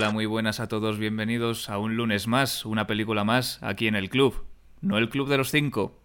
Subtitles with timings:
[0.00, 3.94] Hola, muy buenas a todos, bienvenidos a un lunes más, una película más, aquí en
[3.94, 4.46] el club.
[4.80, 6.00] No el club de los cinco,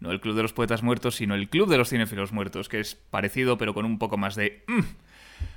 [0.00, 2.78] no el club de los poetas muertos, sino el club de los cinéfilos muertos, que
[2.78, 4.62] es parecido pero con un poco más de...
[4.66, 4.80] mm.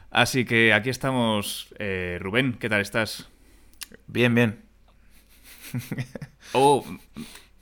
[0.10, 3.28] Así que aquí estamos, eh, Rubén, ¿qué tal estás?
[4.08, 4.62] Bien, bien.
[6.54, 6.86] Oh,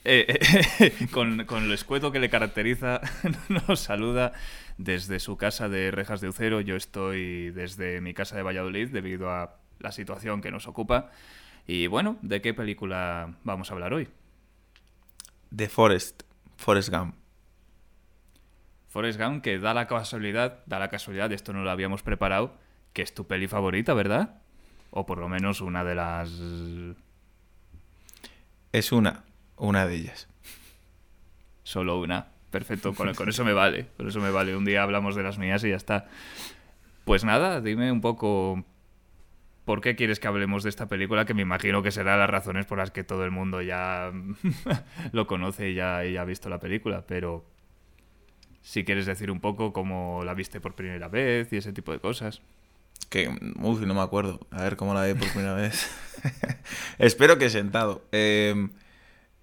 [0.05, 0.39] eh,
[0.79, 3.01] eh, con, con lo escueto que le caracteriza,
[3.67, 4.33] nos saluda
[4.77, 6.61] desde su casa de Rejas de Ucero.
[6.61, 11.11] Yo estoy desde mi casa de Valladolid debido a la situación que nos ocupa.
[11.65, 14.07] Y bueno, ¿de qué película vamos a hablar hoy?
[15.55, 16.23] The Forest.
[16.55, 17.15] Forest Gump.
[18.87, 22.55] Forrest Gump, que da la casualidad, da la casualidad, esto no lo habíamos preparado,
[22.93, 24.41] que es tu peli favorita, ¿verdad?
[24.91, 26.31] O por lo menos una de las...
[28.71, 29.23] Es una.
[29.57, 30.27] Una de ellas.
[31.63, 32.27] Solo una.
[32.49, 33.87] Perfecto, con, con eso me vale.
[33.97, 34.55] Con eso me vale.
[34.55, 36.07] Un día hablamos de las mías y ya está.
[37.03, 38.63] Pues nada, dime un poco
[39.67, 42.65] por qué quieres que hablemos de esta película, que me imagino que será las razones
[42.65, 44.13] por las que todo el mundo ya
[45.11, 47.45] lo conoce y ya, y ya ha visto la película, pero
[48.61, 51.99] si quieres decir un poco cómo la viste por primera vez y ese tipo de
[51.99, 52.41] cosas.
[53.09, 54.39] Que, uy, no me acuerdo.
[54.51, 55.85] A ver cómo la vi por primera vez.
[56.97, 58.05] Espero que sentado.
[58.13, 58.69] Eh,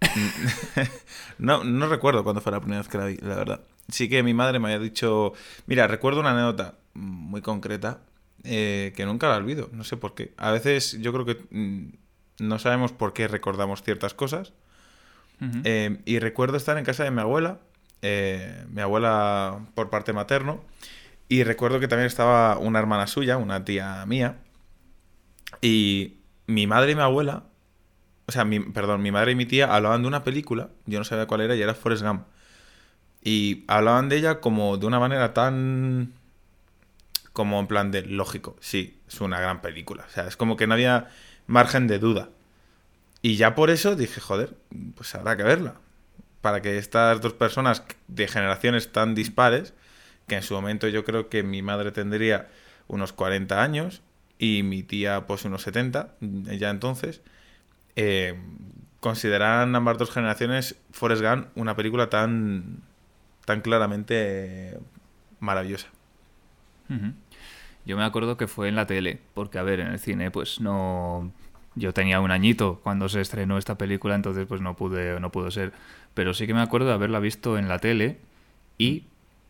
[1.38, 3.60] no, no recuerdo cuándo fue la primera vez que la vi, la verdad.
[3.90, 5.34] Sí que mi madre me había dicho...
[5.66, 8.00] Mira, recuerdo una anécdota muy concreta
[8.44, 9.70] eh, que nunca la olvido.
[9.72, 10.32] No sé por qué.
[10.36, 14.52] A veces yo creo que mm, no sabemos por qué recordamos ciertas cosas.
[15.64, 17.58] Eh, y recuerdo estar en casa de mi abuela,
[18.00, 20.62] eh, mi abuela por parte materno,
[21.28, 24.38] y recuerdo que también estaba una hermana suya, una tía mía,
[25.60, 27.44] y mi madre y mi abuela,
[28.26, 31.04] o sea, mi, perdón, mi madre y mi tía hablaban de una película, yo no
[31.04, 32.22] sabía cuál era, y era Forrest Gump.
[33.22, 36.12] Y hablaban de ella como de una manera tan...
[37.34, 40.06] como en plan de lógico, sí, es una gran película.
[40.08, 41.08] O sea, es como que no había
[41.46, 42.30] margen de duda.
[43.20, 44.56] Y ya por eso dije, joder,
[44.94, 45.74] pues habrá que verla.
[46.40, 49.74] Para que estas dos personas de generaciones tan dispares,
[50.28, 52.48] que en su momento yo creo que mi madre tendría
[52.86, 54.02] unos 40 años
[54.38, 57.20] y mi tía pues unos 70, ya entonces,
[57.96, 58.38] eh,
[59.00, 62.82] consideraran ambas dos generaciones Forrest Gump una película tan,
[63.44, 64.78] tan claramente eh,
[65.40, 65.88] maravillosa.
[67.86, 70.60] Yo me acuerdo que fue en la tele, porque a ver, en el cine pues
[70.60, 71.32] no...
[71.76, 75.50] Yo tenía un añito cuando se estrenó esta película, entonces pues no pude, no pudo
[75.50, 75.72] ser.
[76.14, 78.18] Pero sí que me acuerdo de haberla visto en la tele
[78.78, 79.04] y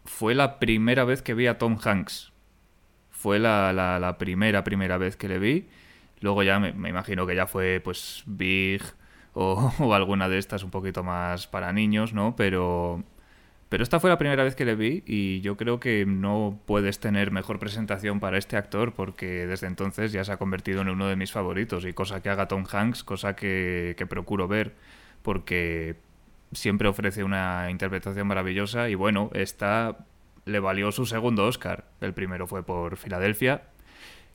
[0.06, 2.32] fue la primera vez que vi a Tom Hanks.
[3.10, 5.68] Fue la, la- la primera, primera vez que le vi.
[6.20, 8.82] Luego ya me, me imagino que ya fue pues Big
[9.34, 12.36] o, o alguna de estas un poquito más para niños, ¿no?
[12.36, 13.02] Pero,
[13.68, 17.00] pero esta fue la primera vez que le vi y yo creo que no puedes
[17.00, 21.08] tener mejor presentación para este actor porque desde entonces ya se ha convertido en uno
[21.08, 24.74] de mis favoritos y cosa que haga Tom Hanks, cosa que, que procuro ver
[25.22, 25.96] porque
[26.52, 29.96] siempre ofrece una interpretación maravillosa y bueno, esta
[30.44, 31.84] le valió su segundo Oscar.
[32.00, 33.62] El primero fue por Filadelfia,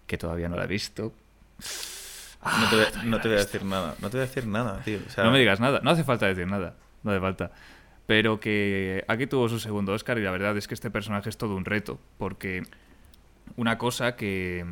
[0.07, 1.13] que todavía no la he visto.
[2.44, 4.47] No te, voy a- no te voy a decir nada, no te voy a decir
[4.47, 5.00] nada, tío.
[5.06, 6.73] O sea, No me digas nada, no hace falta decir nada,
[7.03, 7.51] no hace falta.
[8.09, 11.37] Pero que aquí tuvo su segundo Oscar y la verdad es que este personaje es
[11.37, 12.63] todo un reto, porque
[13.55, 14.65] una cosa que,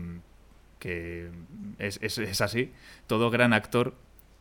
[0.80, 1.30] que
[1.78, 2.72] es, es- es así,
[3.06, 3.94] todo gran actor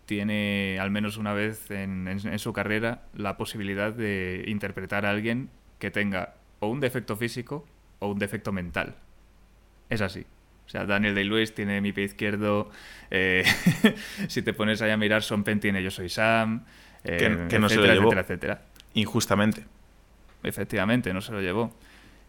[0.07, 5.11] tiene al menos una vez en, en- en su carrera la posibilidad de interpretar a
[5.11, 7.67] alguien que tenga o un defecto físico
[7.99, 8.95] o un defecto mental.
[9.91, 10.25] Es así.
[10.65, 12.71] O sea, Daniel Day-Lewis tiene mi pie izquierdo.
[13.11, 13.45] eh,
[14.29, 16.65] si te pones ahí a mirar, Son Penn tiene Yo Soy Sam.
[17.05, 18.13] eh, Que- que no se lo etcétera, llevó.
[18.13, 18.76] etcétera, etcétera.
[18.97, 19.67] Injustamente.
[20.43, 21.71] Efectivamente, no se lo llevó.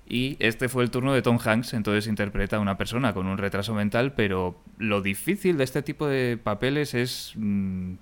[0.06, 3.38] Y este fue el turno de Tom Hanks, entonces interpreta a una persona con un
[3.38, 7.94] retraso mental, pero lo difícil de este tipo de papeles es mm,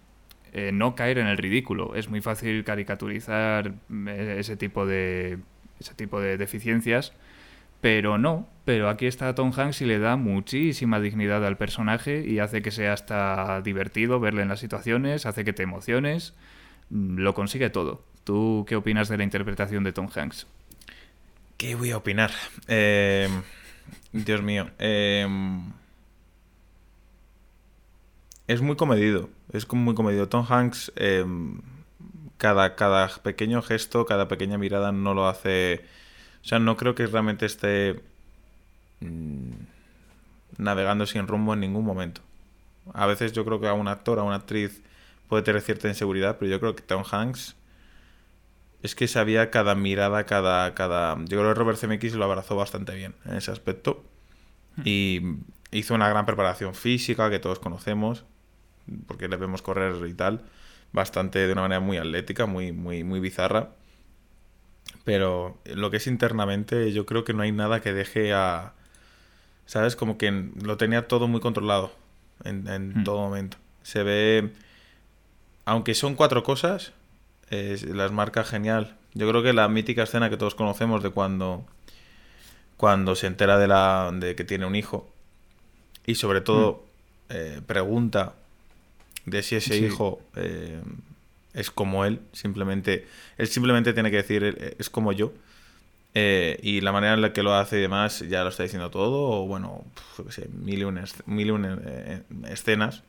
[0.53, 1.94] eh, no caer en el ridículo.
[1.94, 3.75] Es muy fácil caricaturizar
[4.07, 5.39] eh, ese tipo de
[5.79, 7.13] ese tipo de deficiencias,
[7.81, 8.47] pero no.
[8.65, 12.71] Pero aquí está Tom Hanks y le da muchísima dignidad al personaje y hace que
[12.71, 16.33] sea hasta divertido verle en las situaciones, hace que te emociones,
[16.89, 18.14] mm, lo consigue todo.
[18.25, 20.48] ¿Tú qué opinas de la interpretación de Tom Hanks?
[21.57, 22.31] ¿Qué voy a opinar?
[22.68, 23.30] Eh,
[24.12, 24.69] Dios mío.
[24.80, 25.27] eh,
[28.48, 29.30] es muy comedido.
[29.51, 30.27] Es muy comedido.
[30.27, 31.25] Tom Hanks, eh,
[32.38, 35.86] cada, cada pequeño gesto, cada pequeña mirada no lo hace.
[36.44, 38.01] O sea, no creo que realmente esté
[39.01, 39.51] mm,
[40.57, 42.21] navegando sin rumbo en ningún momento.
[42.94, 44.81] A veces yo creo que a un actor, a una actriz
[45.30, 47.56] puede tener cierta inseguridad, pero yo creo que Tom Hanks
[48.85, 51.15] es que sabía cada mirada, cada, cada...
[51.17, 54.03] Yo creo que Robert Zemeckis lo abrazó bastante bien en ese aspecto.
[54.83, 55.21] Y
[55.71, 58.25] hizo una gran preparación física que todos conocemos,
[59.07, 60.43] porque le vemos correr y tal,
[60.91, 63.71] bastante de una manera muy atlética, muy, muy, muy bizarra.
[65.05, 68.73] Pero lo que es internamente, yo creo que no hay nada que deje a.
[69.65, 69.95] ¿Sabes?
[69.95, 71.91] Como que lo tenía todo muy controlado
[72.43, 73.57] en, en todo momento.
[73.81, 74.51] Se ve.
[75.63, 76.91] Aunque son cuatro cosas,
[77.50, 78.95] las marca genial.
[79.13, 81.65] Yo creo que la mítica escena que todos conocemos de cuando.
[82.77, 85.09] Cuando se entera de, la, de que tiene un hijo.
[86.06, 86.86] Y sobre todo
[87.30, 88.36] eh, pregunta
[89.25, 90.80] de si ese hijo eh,
[91.53, 93.07] es como él, simplemente,
[93.39, 95.33] él simplemente tiene que decir eh, es como yo.
[96.13, 99.42] y la manera en la que lo hace y demás ya lo está diciendo todo,
[99.42, 99.83] o bueno,
[100.62, 101.71] mil y una,
[102.47, 103.01] escenas.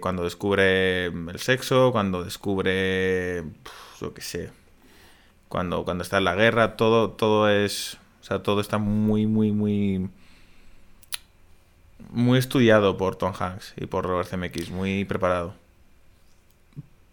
[0.00, 3.42] Cuando descubre el sexo, cuando descubre,
[4.00, 4.50] lo que sé,
[5.48, 9.52] cuando, cuando está en la guerra, todo, todo es, o sea, todo está muy, muy,
[9.52, 10.08] muy
[12.12, 15.54] muy estudiado por Tom Hanks y por Robert Zemeckis, muy preparado.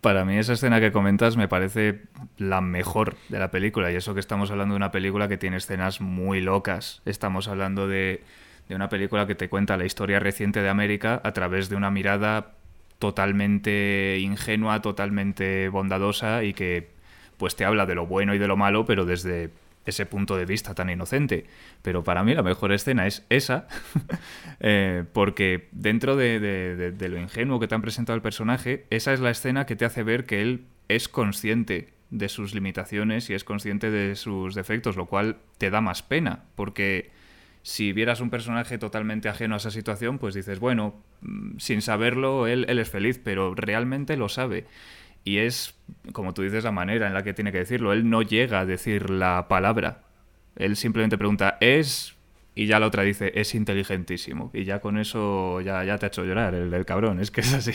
[0.01, 2.03] Para mí esa escena que comentas me parece
[2.37, 5.57] la mejor de la película y eso que estamos hablando de una película que tiene
[5.57, 7.01] escenas muy locas.
[7.05, 8.23] Estamos hablando de,
[8.69, 11.91] de una película que te cuenta la historia reciente de América a través de una
[11.91, 12.51] mirada
[12.99, 16.89] totalmente ingenua, totalmente bondadosa y que
[17.37, 19.49] pues te habla de lo bueno y de lo malo, pero desde
[19.85, 21.45] ese punto de vista tan inocente.
[21.81, 23.67] Pero para mí la mejor escena es esa,
[24.59, 29.31] eh, porque dentro de, lo ingenuo que te han presentado el personaje, esa es la
[29.31, 33.89] escena que te hace ver que él es consciente de sus limitaciones y es consciente
[33.89, 37.11] de sus defectos, lo cual te da más pena, porque
[37.61, 42.47] si vieras un personaje totalmente ajeno a esa situación, pues dices, bueno, mm, sin saberlo,
[42.47, 44.65] él, él es feliz, pero realmente lo sabe.
[45.23, 45.75] Y es,
[46.13, 47.93] como tú dices, la manera en la que tiene que decirlo.
[47.93, 50.03] Él no llega a decir la palabra.
[50.55, 52.15] Él simplemente pregunta, ¿es?
[52.55, 54.51] Y ya la otra dice, es inteligentísimo.
[54.53, 57.19] Y ya con eso ya, ya te ha hecho llorar el, cabrón.
[57.19, 57.71] Es que es así.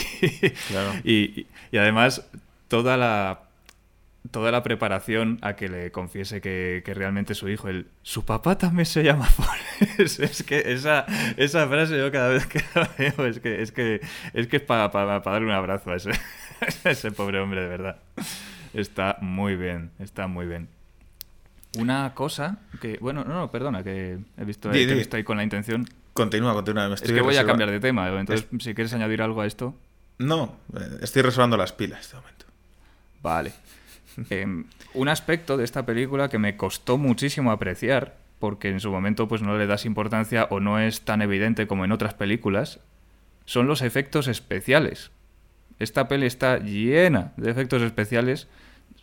[1.04, 1.46] y,
[1.76, 2.28] además,
[2.68, 3.42] toda la
[4.30, 8.86] toda la preparación a que le confiese que, realmente su hijo, el, su papá también
[8.86, 10.20] se llama Forrest.
[10.20, 11.06] es que esa,
[11.36, 14.00] esa frase yo cada vez que la veo es que es que
[14.32, 16.10] es que es para darle un abrazo a ese,
[16.84, 17.96] ese pobre hombre, de verdad.
[18.72, 20.68] Está muy bien, está muy bien.
[21.78, 25.86] Una cosa que, bueno, no, no, perdona, que he visto, ahí con la intención.
[26.12, 26.92] Continúa, continúa.
[26.94, 29.74] es que voy a cambiar de tema, entonces, si quieres añadir algo a esto.
[30.18, 30.56] No,
[31.00, 32.46] estoy resolviendo las pilas en este momento.
[33.20, 33.52] Vale.
[34.30, 34.64] Em,
[34.94, 39.42] un aspecto de esta película que me costó muchísimo apreciar, porque en su momento pues
[39.42, 42.80] no le das importancia o no es tan evidente como en otras películas,
[43.44, 45.10] son los efectos especiales.
[45.78, 48.48] Esta peli está llena de efectos especiales,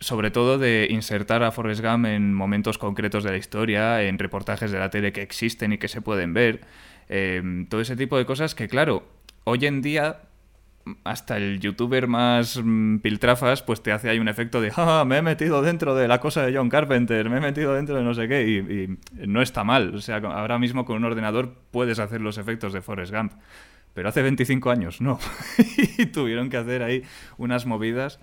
[0.00, 4.70] sobre todo de insertar a Forrest Gump en momentos concretos de la historia, en reportajes
[4.70, 6.62] de la tele que existen y que se pueden ver,
[7.08, 9.06] em, todo ese tipo de cosas que, claro,
[9.44, 10.22] hoy en día
[11.04, 15.18] hasta el youtuber más mm, piltrafas pues te hace ahí un efecto de ah, me
[15.18, 18.14] he metido dentro de la cosa de John Carpenter, me he metido dentro de no
[18.14, 21.98] sé qué y, y no está mal, o sea, ahora mismo con un ordenador puedes
[21.98, 23.32] hacer los efectos de Forrest Gump.
[23.94, 25.18] Pero hace 25 años no.
[25.98, 27.02] y tuvieron que hacer ahí
[27.36, 28.20] unas movidas,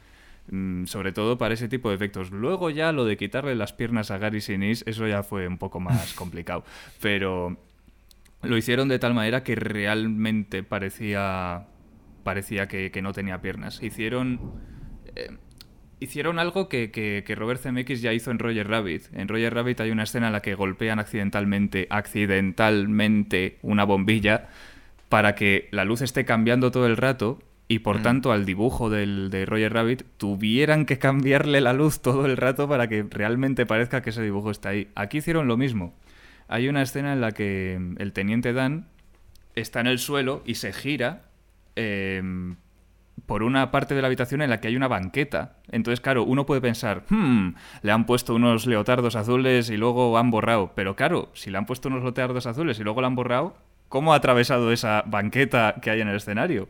[0.49, 2.31] mm, sobre todo para ese tipo de efectos.
[2.31, 5.79] Luego ya lo de quitarle las piernas a Gary Sinise, eso ya fue un poco
[5.79, 6.63] más complicado.
[7.01, 7.57] Pero
[8.41, 11.67] lo hicieron de tal manera que realmente parecía,
[12.23, 13.81] parecía que, no tenía piernas.
[13.81, 14.53] Hicieron...
[15.15, 15.37] Eh,
[15.99, 19.13] hicieron algo que, que, que, Robert Zemeckis ya hizo en Roger Rabbit.
[19.13, 24.47] En Roger Rabbit hay una escena en la que golpean accidentalmente, accidentalmente una bombilla
[25.09, 28.03] para que la luz esté cambiando todo el rato y por mm.
[28.03, 32.67] tanto al dibujo del, de Roger Rabbit tuvieran que cambiarle la luz todo el rato
[32.67, 34.89] para que realmente parezca que ese dibujo está ahí.
[34.95, 35.95] Aquí hicieron lo mismo.
[36.47, 38.87] Hay una escena en la que el teniente Dan
[39.55, 41.28] está en el suelo y se gira
[41.75, 42.55] em,
[43.25, 45.57] por una parte de la habitación en la que hay una banqueta.
[45.71, 50.31] Entonces, claro, uno puede pensar, hmm, le han puesto unos leotardos azules y luego han
[50.31, 50.73] borrado.
[50.75, 53.55] Pero claro, si le han puesto unos leotardos azules y luego lo han borrado,
[53.89, 56.69] ¿Cómo ha atravesado esa banqueta que hay en el escenario?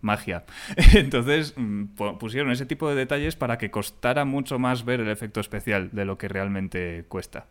[0.00, 0.44] Magia.
[0.94, 1.86] Entonces mm,
[2.18, 6.04] pusieron ese tipo de detalles para que costara mucho más ver el efecto especial de
[6.04, 7.46] lo que realmente cuesta.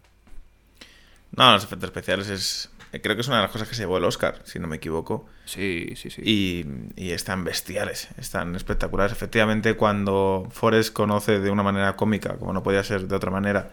[1.36, 2.72] No, los efectos especiales es.
[2.92, 4.78] Creo que es una de las cosas que se llevó el Oscar, si no me
[4.78, 5.28] equivoco.
[5.46, 6.22] Sí, sí, sí.
[6.26, 9.12] Y, están bestiales, están espectaculares.
[9.12, 13.70] Efectivamente, cuando Forrest conoce de una manera cómica, como no podía ser de otra manera,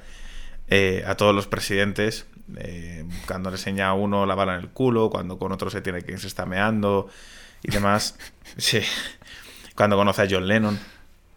[0.68, 4.68] eh, a todos los presidentes, eh, cuando le enseña a uno la bala en el
[4.68, 7.08] culo, cuando con otro se tiene que se está meando
[7.62, 8.18] y demás.
[8.58, 8.80] sí.
[9.74, 10.78] Cuando conoce a John Lennon.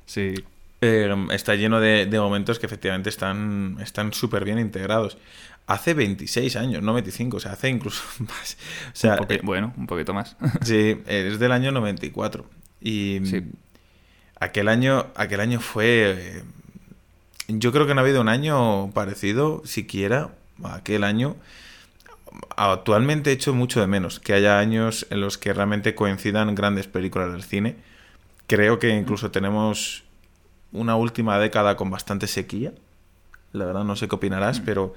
[0.06, 0.36] Sí.
[0.82, 5.18] Eh, está lleno de, de momentos que efectivamente están están súper bien integrados.
[5.68, 8.58] Hace 26 años, no 25, o sea, hace incluso más.
[8.88, 10.36] O sea, Un eh, bueno, un poquito más.
[10.64, 12.46] Sí, es del año 94.
[12.82, 13.44] Y Sí.
[14.40, 16.16] aquel año, aquel año fue.
[16.18, 16.44] eh,
[17.50, 20.30] Yo creo que no ha habido un año parecido, siquiera,
[20.64, 21.36] a aquel año.
[22.56, 27.32] Actualmente echo mucho de menos que haya años en los que realmente coincidan grandes películas
[27.32, 27.76] del cine.
[28.48, 30.04] Creo que incluso tenemos
[30.72, 32.74] una última década con bastante sequía.
[33.54, 34.94] La verdad, no sé qué opinarás, pero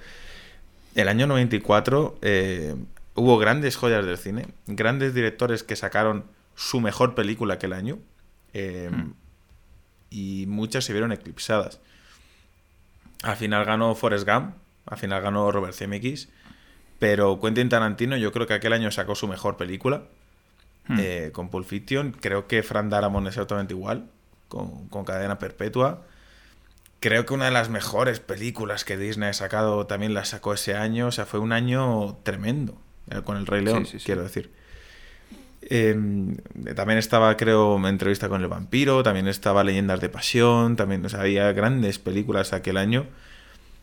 [0.94, 2.74] el año 94 eh,
[3.14, 6.24] hubo grandes joyas del cine, grandes directores que sacaron
[6.54, 7.98] su mejor película aquel año
[8.54, 9.12] eh, Mm.
[10.10, 11.80] y muchas se vieron eclipsadas.
[13.22, 14.54] Al final ganó Forrest Gump,
[14.86, 16.28] al final ganó Robert Zemeckis,
[16.98, 20.02] pero Quentin Tarantino yo creo que aquel año sacó su mejor película
[20.88, 20.96] Hmm.
[20.98, 22.10] eh, con Pulp Fiction.
[22.10, 24.08] Creo que Frank Darabont es exactamente igual,
[24.52, 26.02] con, con Cadena Perpetua.
[27.00, 30.76] Creo que una de las mejores películas que Disney ha sacado también la sacó ese
[30.76, 31.06] año.
[31.06, 32.76] O sea, fue un año tremendo
[33.10, 34.04] eh, con El Rey León, Sí, sí, sí.
[34.06, 34.52] quiero decir.
[35.62, 35.96] Eh,
[36.76, 41.20] también estaba, creo, Entrevista con el Vampiro, también estaba Leyendas de Pasión, también, o sea,
[41.20, 43.06] había grandes películas aquel año.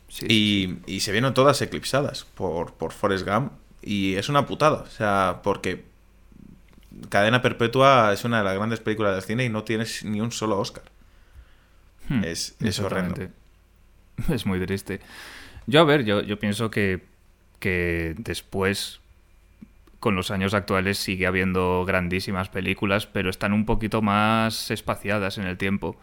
[0.08, 3.54] Sí, Y, y se vieron todas eclipsadas por, por Forrest Gump.
[3.82, 4.82] Y es una putada.
[4.82, 5.86] O sea, porque
[7.10, 10.32] Cadena Perpetua es una de las grandes películas del cine y no tienes ni un
[10.32, 10.84] solo Oscar.
[12.08, 13.16] Hmm, Es, es horrendo.
[14.30, 15.00] Es muy triste.
[15.66, 17.06] Yo, a ver, yo, yo pienso que,
[17.60, 19.00] que después,
[20.02, 25.46] con los años actuales, sigue habiendo grandísimas películas, pero están un poquito más espaciadas en
[25.46, 25.96] el tiempo.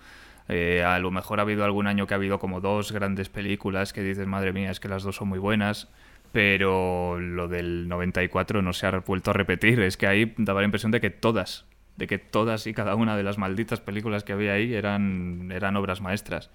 [0.49, 3.93] Eh, a lo mejor ha habido algún año que ha habido como dos grandes películas
[3.93, 5.89] que dices, madre mía, es que las dos son muy buenas,
[6.33, 9.81] pero lo del 94 no se ha vuelto a repetir.
[9.81, 11.67] Es que ahí daba la impresión de que todas,
[11.97, 15.77] de que todas y cada una de las malditas películas que había ahí eran, eran
[15.77, 16.51] obras maestras.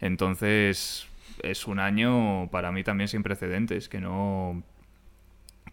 [0.00, 1.08] Entonces,
[1.42, 4.62] es un año para mí también sin precedentes, que no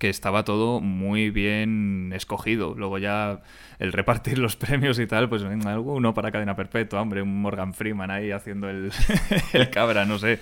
[0.01, 2.74] que estaba todo muy bien escogido.
[2.75, 3.41] Luego ya
[3.77, 8.10] el repartir los premios y tal, pues uno para cadena perpetua, hombre, un Morgan Freeman
[8.10, 8.91] ahí haciendo el,
[9.53, 10.39] el cabra, no sé.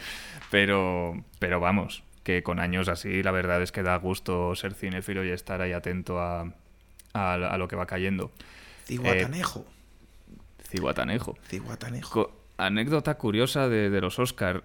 [0.49, 5.25] Pero, pero vamos, que con años así la verdad es que da gusto ser cinéfilo
[5.25, 6.53] y estar ahí atento a,
[7.13, 8.31] a, a lo que va cayendo.
[8.85, 9.65] Cihuatanejo.
[10.69, 11.37] Cihuatanejo.
[11.47, 12.11] Cihuatanejo.
[12.11, 14.63] Co- anécdota curiosa de, de los Oscar.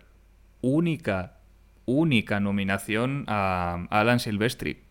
[0.61, 1.38] Única,
[1.87, 4.83] única nominación a Alan Silvestri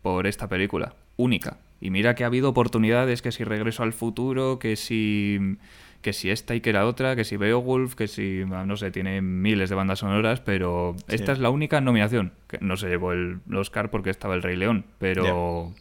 [0.00, 0.94] por esta película.
[1.18, 1.58] Única.
[1.82, 5.58] Y mira que ha habido oportunidades, que si Regreso al Futuro, que si
[6.02, 9.20] que si esta y que la otra, que si Beowulf, que si, no sé, tiene
[9.20, 12.32] miles de bandas sonoras, pero esta es la única nominación.
[12.48, 15.72] Que no se llevó el, el Oscar porque estaba el Rey León, pero...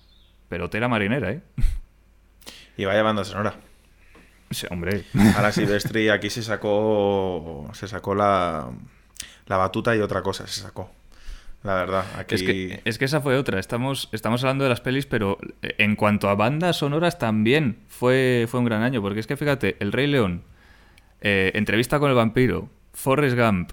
[0.50, 1.42] Pero tela marinera, ¿eh?
[2.76, 3.54] Y vaya banda sonora.
[4.50, 5.04] Sí, hombre.
[5.36, 7.70] Ahora Silvestri aquí se sacó.
[7.74, 8.72] Se sacó la.
[9.46, 10.90] La batuta y otra cosa se sacó.
[11.64, 12.06] La verdad.
[12.18, 12.36] Aquí.
[12.36, 13.60] Es que, es que esa fue otra.
[13.60, 18.60] Estamos, estamos hablando de las pelis, pero en cuanto a bandas sonoras también fue, fue
[18.62, 19.02] un gran año.
[19.02, 20.44] Porque es que fíjate, El Rey León,
[21.22, 23.72] eh, Entrevista con el Vampiro, Forrest Gump,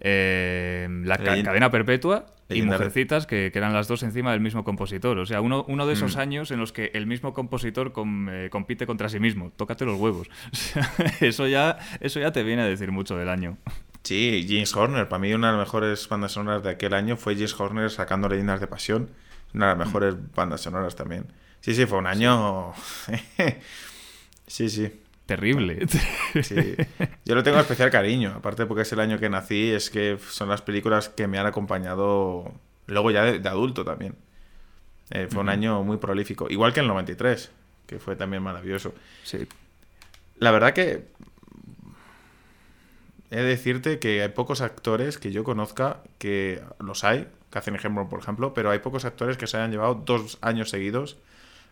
[0.00, 5.16] eh, La Cadena Perpetua y Mujercitas, que, que eran las dos encima del mismo compositor.
[5.18, 6.20] O sea, uno, uno de esos Mm.
[6.20, 9.52] años en los que el mismo compositor com- eh, compite contra sí mismo.
[9.56, 10.28] Tócate los huevos.
[10.52, 13.56] O sea, eso, ya, eso ya te viene a decir mucho del año.
[14.02, 15.08] Sí, James Horner.
[15.08, 18.28] Para mí, una de las mejores bandas sonoras de aquel año fue James Horner sacando
[18.28, 19.10] Leyendas de Pasión.
[19.54, 21.26] Una de las mejores bandas sonoras también.
[21.60, 22.72] Sí, sí, fue un año.
[24.46, 25.00] sí, sí.
[25.26, 25.86] Terrible.
[26.42, 26.74] Sí.
[27.24, 30.48] Yo le tengo especial cariño, aparte porque es el año que nací, es que son
[30.48, 32.52] las películas que me han acompañado
[32.86, 34.16] luego ya de, de adulto también.
[35.10, 37.50] Eh, fue un año muy prolífico, igual que el 93,
[37.86, 38.92] que fue también maravilloso.
[39.22, 39.46] Sí.
[40.38, 41.08] La verdad que
[43.30, 48.08] he de decirte que hay pocos actores que yo conozca que los hay, Catherine Hepburn
[48.08, 51.16] por ejemplo, pero hay pocos actores que se hayan llevado dos años seguidos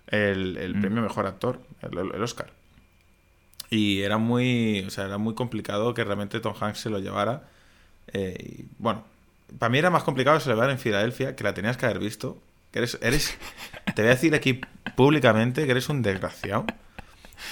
[0.08, 0.80] el, el Mm.
[0.80, 2.50] premio mejor actor, el, el Oscar.
[3.70, 7.42] Y era muy, o sea, era muy complicado que realmente Tom Hanks se lo llevara.
[8.12, 9.04] Eh, y, bueno,
[9.58, 12.38] para mí era más complicado celebrar en Filadelfia, que la tenías que haber visto.
[12.72, 13.36] Que eres, eres,
[13.94, 14.60] te voy a decir aquí
[14.96, 16.64] públicamente que eres un desgraciado.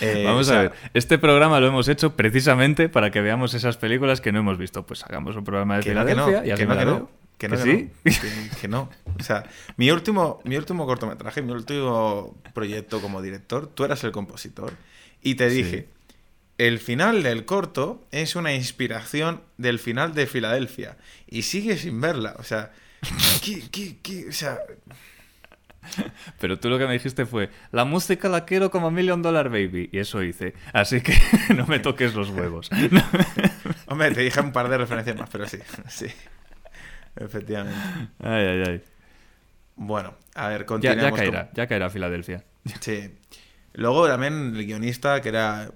[0.01, 3.55] Eh, Vamos o sea, a ver, este programa lo hemos hecho precisamente para que veamos
[3.55, 4.85] esas películas que no hemos visto.
[4.87, 7.11] Pues hagamos un programa de Que no, que Filadelfia no, y que no, que no,
[7.39, 7.91] que no, ¿Que sí?
[8.05, 8.91] que- que no.
[9.19, 9.45] O sea,
[9.77, 14.73] mi último, mi último cortometraje, mi último proyecto como director, tú eras el compositor
[15.23, 15.57] y te Sí.
[15.63, 15.89] dije,
[16.59, 20.97] el final del corto es una inspiración del final de Filadelfia
[21.29, 22.35] y sigue sin verla.
[22.39, 22.73] O sea,
[23.45, 24.27] ¿qué, qué, qué?
[24.29, 24.59] O sea,
[26.41, 29.89] Pero tú lo que me dijiste fue, la música la quiero como Million Dollar Baby.
[29.93, 30.55] Y eso hice.
[30.73, 31.15] Así que
[31.57, 32.71] no me toques los huevos.
[33.87, 36.07] Hombre, te dije un par de referencias más, pero sí, sí.
[37.17, 37.79] Efectivamente.
[38.23, 38.83] Ay, ay, ay.
[39.77, 41.11] Bueno, a ver, continuamos.
[41.11, 42.45] ya caerá, ya caerá Filadelfia.
[42.81, 43.15] Sí.
[43.75, 45.71] Luego también el guionista, que era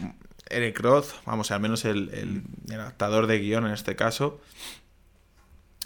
[0.49, 4.41] Eric Roth, vamos, al menos el, el- el adaptador de guion en este caso,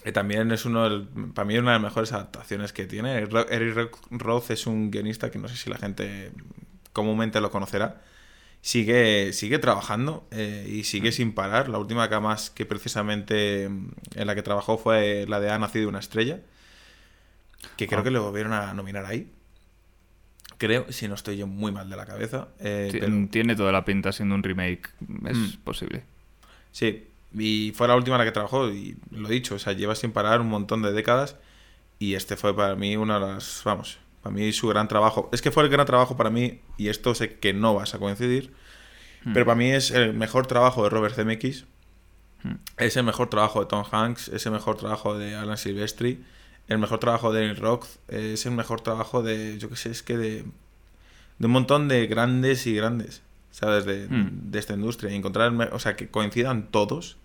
[0.05, 3.15] que también es uno, del- para mí, una de las mejores adaptaciones que tiene.
[3.15, 6.31] Eric Ro- Eric Ro- Roth es un guionista que no sé si la gente
[6.93, 8.03] comúnmente lo conocerá.
[8.61, 11.69] Sigue, sigue trabajando eh, y sigue sin parar.
[11.69, 15.59] La última que más que precisamente mm, en la que trabajó fue la de Ha
[15.59, 16.41] nacido una estrella,
[17.77, 18.05] que creo Ah.
[18.05, 19.31] que lo volvieron a nominar ahí.
[20.59, 22.49] Creo, si no estoy yo muy mal de la cabeza.
[22.61, 24.89] eh, pero- Tiene toda la pinta siendo un remake.
[25.27, 25.57] Es Mm.
[25.65, 26.05] posible.
[26.73, 29.73] Sí, y fue la última en la que trabajó y lo he dicho, o sea,
[29.73, 31.37] lleva sin parar un montón de décadas
[31.99, 35.29] y este fue para mí una de las, vamos, para mí su gran trabajo.
[35.33, 37.99] Es que fue el gran trabajo para mí y esto sé que no vas a
[37.99, 38.53] coincidir,
[39.25, 39.33] Mm.
[39.33, 41.65] pero para mí es el mejor trabajo de Robert Zemeckis,
[42.43, 42.55] Mm.
[42.77, 46.23] es el mejor trabajo de Tom Hanks, es el mejor trabajo de Alan Silvestri,
[46.69, 50.03] el mejor trabajo de Eric Roth, es el mejor trabajo de, yo qué sé, es
[50.03, 50.45] que de,
[51.39, 53.85] de un montón de grandes y grandes, ¿sabes?
[53.87, 54.51] De, Mm.
[54.51, 55.11] de esta industria.
[55.11, 57.17] Y encontrar, o sea, que coincidan todos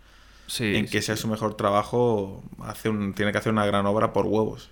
[0.50, 3.86] Sí, en que sí, sea su mejor trabajo, hace un, tiene que hacer una gran
[3.86, 4.72] obra por huevos.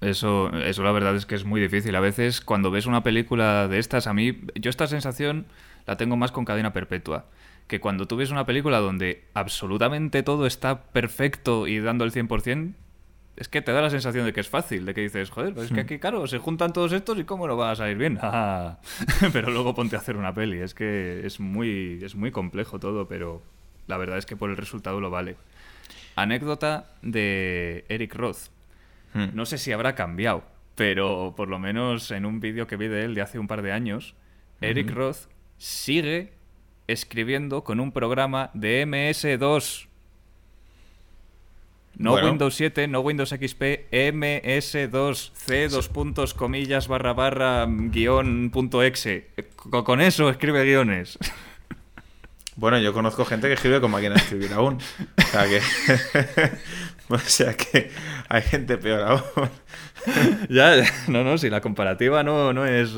[0.00, 1.94] Eso, eso la verdad es que es muy difícil.
[1.96, 5.46] A veces cuando ves una película de estas, a mí, yo esta sensación
[5.86, 7.26] la tengo más con cadena perpetua.
[7.66, 12.74] Que cuando tú ves una película donde absolutamente todo está perfecto y dando el 100%,
[13.36, 15.66] es que te da la sensación de que es fácil, de que dices, joder, pues
[15.66, 18.18] es que aquí, claro, se juntan todos estos y cómo no va a salir bien.
[18.22, 18.78] Ah,
[19.32, 20.58] pero luego ponte a hacer una peli.
[20.58, 23.42] Es que es muy, es muy complejo todo, pero
[23.86, 25.36] la verdad es que por el resultado lo vale.
[26.16, 28.48] Anécdota de Eric Roth.
[29.14, 29.26] Hmm.
[29.34, 33.04] No sé si habrá cambiado, pero por lo menos en un vídeo que vi de
[33.04, 34.14] él de hace un par de años,
[34.60, 34.90] Eric.
[34.90, 36.32] Roth sigue
[36.86, 39.86] escribiendo con un programa de MS2.
[41.98, 42.28] No Bueno.
[42.30, 49.28] Windows 7, no Windows XP, MS2, C dos puntos, comillas, barra barra, guion, punto exe.
[49.56, 51.18] Co- Con eso escribe guiones.
[52.56, 54.78] Bueno, yo conozco gente que escribe con máquina de escribir aún.
[55.16, 55.60] O sea que.
[57.08, 57.90] o sea que
[58.28, 59.50] hay gente peor aún.
[60.50, 60.84] ya, ya.
[61.08, 62.90] no, no, si la comparativa no, no es...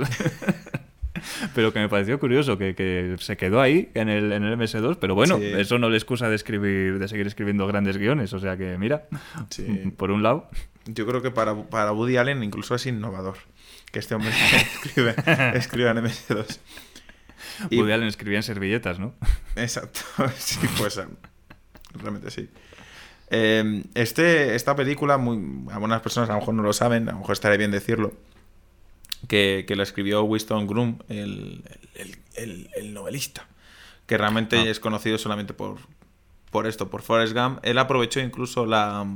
[1.55, 4.99] pero que me pareció curioso que, que se quedó ahí en el, en el MS2,
[5.01, 5.45] pero bueno, Sí.
[5.57, 9.07] eso no le excusa de escribir, de seguir escribiendo grandes guiones, o sea que mira,
[9.51, 9.93] Sí.
[9.97, 10.49] por un lado,
[10.87, 13.37] Yo creo que para, para Woody Allen incluso es innovador
[13.93, 14.31] que este hombre
[14.85, 15.15] escribe,
[15.55, 16.59] escriba en MS2.
[17.71, 19.15] Y- Woody Allen escribía en servilletas, ¿no?
[19.57, 20.01] Exacto,
[20.37, 21.07] sí, pues eh,
[21.95, 22.49] realmente sí.
[23.31, 27.19] Eh, este, esta película, muy, algunas personas a lo mejor no lo saben, a lo
[27.19, 28.13] mejor estaría bien decirlo,
[29.29, 31.65] que, que la escribió Winston Groom, el,
[31.95, 33.47] el- el- el novelista,
[34.07, 34.65] que realmente Ah.
[34.71, 35.79] es conocido solamente por,
[36.51, 37.59] por esto, por Forrest Gump.
[37.63, 39.07] Él aprovechó incluso la...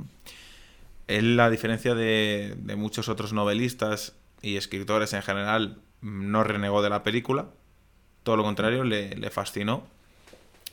[1.08, 6.90] Él, la diferencia de, de muchos otros novelistas y escritores en general, no renegó de
[6.90, 7.48] la película.
[8.28, 9.86] Todo lo contrario, le, le fascinó.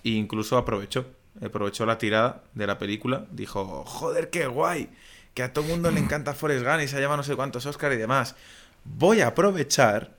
[0.03, 1.05] E incluso aprovechó.
[1.41, 3.27] Aprovechó la tirada de la película.
[3.31, 4.89] Dijo, joder, qué guay.
[5.33, 7.33] Que a todo el mundo le encanta Forrest Gump y se ha llevado no sé
[7.37, 8.35] cuántos Oscar y demás.
[8.83, 10.17] Voy a aprovechar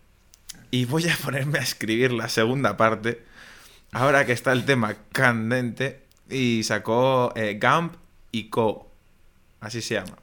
[0.71, 3.23] y voy a ponerme a escribir la segunda parte.
[3.93, 6.05] Ahora que está el tema candente.
[6.31, 7.97] Y sacó eh, Gump
[8.33, 8.91] y Co.
[9.61, 10.17] Así se llama.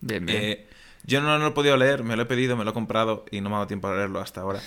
[0.00, 0.42] Bien, bien.
[0.44, 0.66] Eh,
[1.10, 3.40] yo no lo he podido leer, me lo he pedido, me lo he comprado y
[3.40, 4.60] no me ha dado tiempo a leerlo hasta ahora.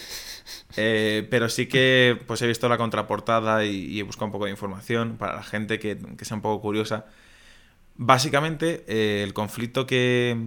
[0.75, 4.45] Eh, pero sí que pues he visto la contraportada y, y he buscado un poco
[4.45, 7.05] de información para la gente que, que sea un poco curiosa.
[7.95, 10.37] Básicamente, eh, el conflicto que,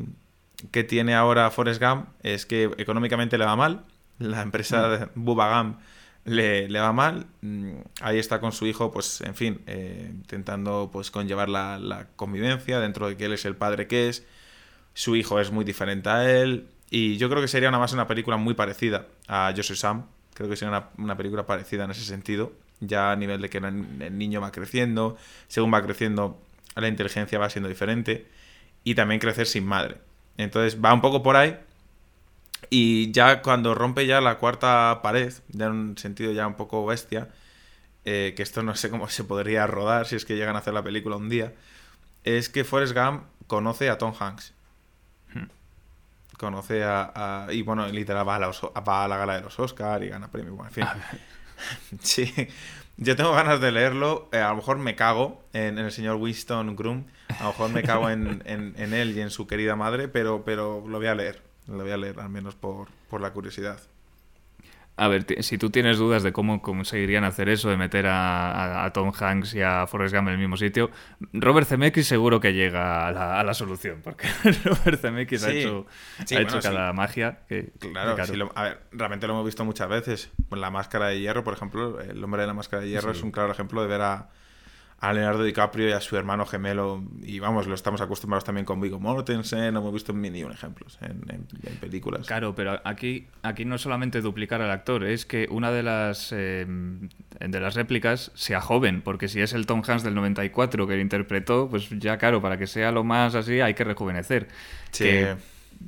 [0.72, 3.84] que tiene ahora Forrest Gump es que económicamente le va mal.
[4.18, 5.78] La empresa de Bubba Gump
[6.24, 7.26] le, le va mal.
[7.42, 12.08] Mm, Ahí está con su hijo, pues, en fin, eh, intentando pues conllevar la, la
[12.16, 14.24] convivencia dentro de que él es el padre que es.
[14.96, 16.68] Su hijo es muy diferente a él.
[16.88, 20.06] Y yo creo que sería una más una película muy parecida a Yo soy Sam.
[20.32, 22.54] Creo que sería una, una película parecida en ese sentido.
[22.80, 25.18] Ya a nivel de que el, niño va creciendo.
[25.48, 26.40] Según va creciendo,
[26.76, 28.26] la inteligencia va siendo diferente.
[28.84, 29.98] Y también crecer sin madre.
[30.38, 31.58] Entonces va un poco por ahí.
[32.70, 36.86] Y ya cuando rompe ya la cuarta pared, ya en un sentido ya un poco
[36.86, 37.28] bestia,
[38.06, 40.72] eh, que esto no sé cómo se podría rodar si es que llegan a hacer
[40.72, 41.52] la película un día,
[42.24, 44.55] es que Forrest Gump conoce a Tom Hanks.
[46.38, 48.50] Conoce a, a- Y bueno, literal va a, la,
[48.86, 50.54] va a la gala de los Oscar y gana premio.
[50.54, 50.84] Bueno, en fin.
[52.00, 52.32] Sí.
[52.98, 54.28] Yo tengo ganas de leerlo.
[54.32, 57.04] eh, a lo mejor me cago en, en el señor Winston Groom.
[57.38, 60.44] A lo mejor me cago en, en- en él y en su querida madre, pero,
[60.44, 61.42] pero lo voy a leer.
[61.66, 63.80] La voy a leer, al menos por, por la curiosidad.
[64.98, 69.12] A ver, si tú tienes dudas de cómo conseguirían hacer eso, de meter a, Tom
[69.12, 70.90] Hanks y a Forrest Gump en el mismo sitio,
[71.34, 74.26] Robert Zemeckis seguro que llega a la, solución, porque
[74.64, 75.86] Robert Zemeckis ha hecho,
[76.18, 77.40] ha hecho cada magia.
[77.46, 78.16] Que, claro,
[78.54, 80.30] a ver, realmente lo hemos visto muchas veces.
[80.50, 83.32] La máscara de hierro, por ejemplo, el hombre de la máscara de hierro es un
[83.32, 84.30] claro ejemplo de ver a,
[84.98, 87.04] a Leonardo DiCaprio y a su hermano gemelo.
[87.22, 91.46] Y vamos, lo estamos acostumbrados también con Vigo Mortensen, hemos visto un ejemplos en,
[91.80, 92.26] películas.
[92.26, 96.32] Claro, pero aquí, aquí no es solamente duplicar al actor, es que una de las,
[96.32, 100.94] eh, de las réplicas sea joven, porque si es el Tom Hanks del 94 que
[100.94, 104.48] lo interpretó, pues ya claro, para que sea lo más así hay que rejuvenecer.
[104.90, 105.26] Sí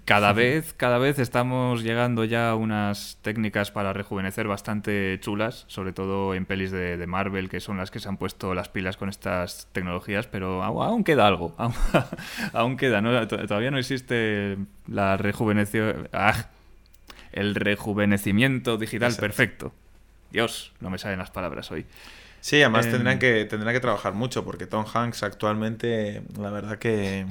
[0.04, 5.92] cada vez, cada vez estamos llegando ya a unas técnicas para rejuvenecer bastante chulas, sobre
[5.92, 9.08] todo en pelis de, Marvel, que son las que se han puesto las pilas con
[9.08, 11.54] estas tecnologías, pero aún, queda algo,
[12.52, 16.46] aún, queda, todavía no existe la rejuveneción, ah,
[17.32, 19.72] el rejuvenecimiento digital perfecto.
[20.30, 21.86] Dios, no me salen las palabras hoy.
[22.40, 26.78] Sí, además em, tendrán, que, tendrán que trabajar mucho, porque Tom Hanks actualmente, la verdad
[26.78, 27.26] que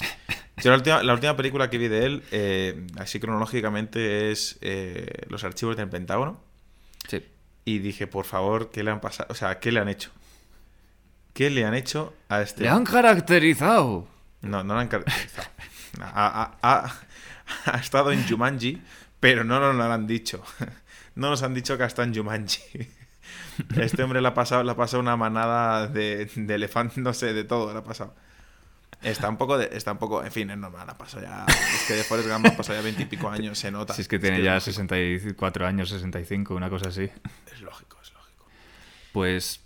[0.58, 5.26] yo la última, la última película que vi de él, eh, así cronológicamente, es eh,
[5.28, 6.40] Los archivos del Pentágono.
[7.08, 7.24] Sí.
[7.64, 9.28] Y dije, por favor, ¿qué le han pasado?
[9.30, 10.10] O sea, ¿qué le han hecho?
[11.32, 12.64] ¿Qué le han hecho a este...?
[12.64, 14.06] ¡Le han caracterizado!
[14.42, 15.48] No, no le han caracterizado.
[16.00, 16.98] ha,
[17.80, 18.82] estado en Jumanji,
[19.20, 20.42] pero no nos lo han dicho.
[21.14, 22.62] No nos han dicho que ha estado en Jumanji.
[23.76, 27.34] Este hombre le ha pasado, le ha pasado una manada de, de elefantes, no sé,
[27.34, 28.14] de todo le ha pasado.
[29.02, 31.84] Está un poco, de, está un poco, en fin, es normal, ha pasado ya, es
[31.88, 33.94] que de Forrest Gump ha pasado ya veintipico años, se nota.
[33.94, 37.10] Si es que tiene ya 64 años, 65, una cosa así.
[37.52, 38.46] Es lógico, es lógico.
[39.12, 39.60] Pues,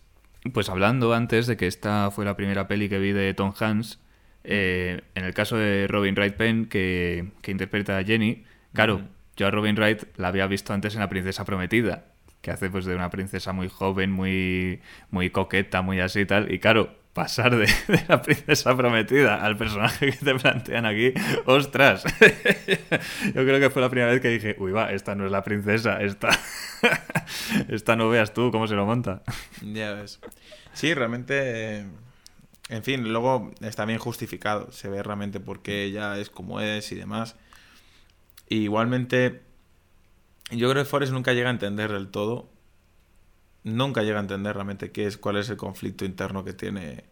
[0.55, 3.99] pues hablando antes de que esta fue la primera peli que vi de Tom Hanks,
[4.45, 9.03] eh, en el caso de Robin Wright Penn, que, que interpreta a Jenny, claro,
[9.37, 12.07] yo a Robin Wright la había visto antes en La Princesa Prometida,
[12.41, 16.51] que hace pues de una princesa muy joven, muy, muy coqueta, muy así y tal,
[16.51, 17.67] y claro, pasar de,
[18.09, 21.15] la princesa prometida al personaje que te plantean aquí,
[21.47, 22.05] ostras.
[23.35, 25.43] Yo creo que fue la primera vez que dije, uy, va, esta no es la
[25.43, 26.29] princesa, esta,
[27.69, 29.23] esta no veas tú cómo se lo monta.
[29.63, 30.21] Ya ves.
[30.75, 31.87] Sí, realmente,
[32.69, 36.93] en fin, luego está bien justificado, se ve realmente por qué ella es como es
[36.93, 37.35] y demás.
[38.51, 39.41] igualmente,
[40.51, 42.51] yo creo que Forrest nunca llega a entender del todo
[43.67, 47.05] nunca llega a entender realmente qué es, cuál es el conflicto interno que tiene,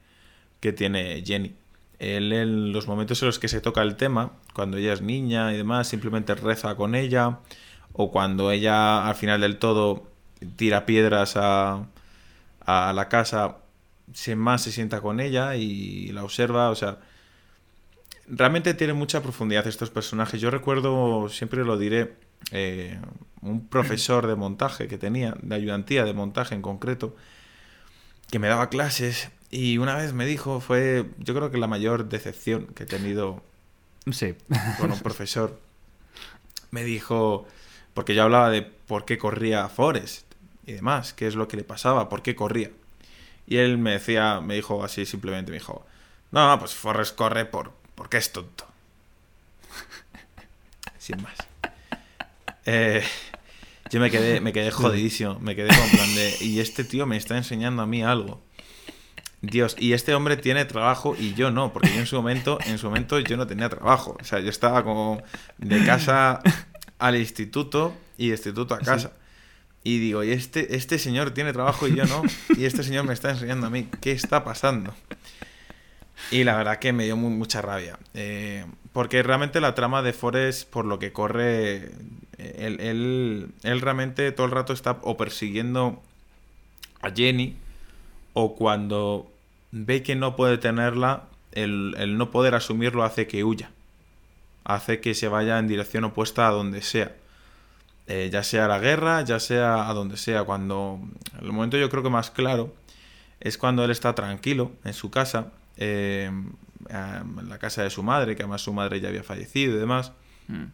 [0.61, 1.55] que tiene Jenny.
[1.99, 5.53] Él en los momentos en los que se toca el tema, cuando ella es niña
[5.53, 7.41] y demás, simplemente reza con ella,
[7.93, 10.09] o cuando ella al final del todo
[10.57, 11.89] tira piedras a,
[12.61, 13.59] a la casa,
[14.13, 16.99] sin más se sienta con ella y la observa, o sea,
[18.29, 20.41] realmente tiene mucha profundidad estos personajes.
[20.41, 22.15] Yo recuerdo, siempre lo diré,
[22.51, 22.99] eh,
[23.43, 27.15] un profesor de montaje que tenía, de ayudantía de montaje en concreto,
[28.31, 32.09] que me daba clases y una vez me dijo, fue yo creo que la mayor
[32.09, 33.43] decepción que he tenido
[34.11, 34.35] sí.
[34.79, 35.61] con un profesor.
[36.71, 37.47] Me dijo,
[37.93, 40.27] porque yo hablaba de por qué corría Forrest
[40.67, 42.71] y demás, qué es lo que le pasaba, por qué corría.
[43.47, 45.87] Y él me decía, me dijo así simplemente, me dijo,
[46.33, 48.67] no, pues Forrest corre por, porque es tonto.
[50.99, 51.37] Sin más.
[52.67, 53.03] Eh,
[53.91, 57.17] yo me quedé, me quedé jodidísimo, me quedé con plan de, y este tío me
[57.17, 58.43] está enseñando a mí algo.
[59.43, 62.79] Dios, y este hombre tiene trabajo y yo no, porque yo en su momento, en
[62.79, 64.17] su momento yo no tenía trabajo.
[64.21, 65.23] O sea, yo estaba como
[65.59, 66.41] de casa
[66.99, 69.13] al instituto y de instituto a casa.
[69.83, 72.23] Y digo, y este, este señor tiene trabajo y yo no,
[72.57, 74.95] y este señor me está enseñando a mí, ¿qué está pasando?
[76.31, 77.99] Y la verdad que me dio mucha rabia.
[78.15, 81.91] Eh, porque realmente la trama de Forrest, por lo que corre,
[82.39, 82.81] él,
[83.63, 86.03] él, realmente todo el rato está o persiguiendo
[87.03, 87.57] a Jenny
[88.33, 89.31] o cuando
[89.71, 93.71] ve que no puede tenerla, el, no poder asumirlo hace que huya.
[94.65, 97.15] Hace que se vaya en dirección opuesta a donde sea.
[98.07, 100.45] Eh, ya sea la guerra, ya sea a donde sea.
[100.45, 101.01] Cuando.
[101.41, 102.75] El momento yo creo que más claro
[103.41, 106.31] es cuando él está tranquilo en su casa, eh,
[106.89, 110.13] en la casa de su madre, que además su madre ya había fallecido y demás.
[110.49, 110.65] Mm.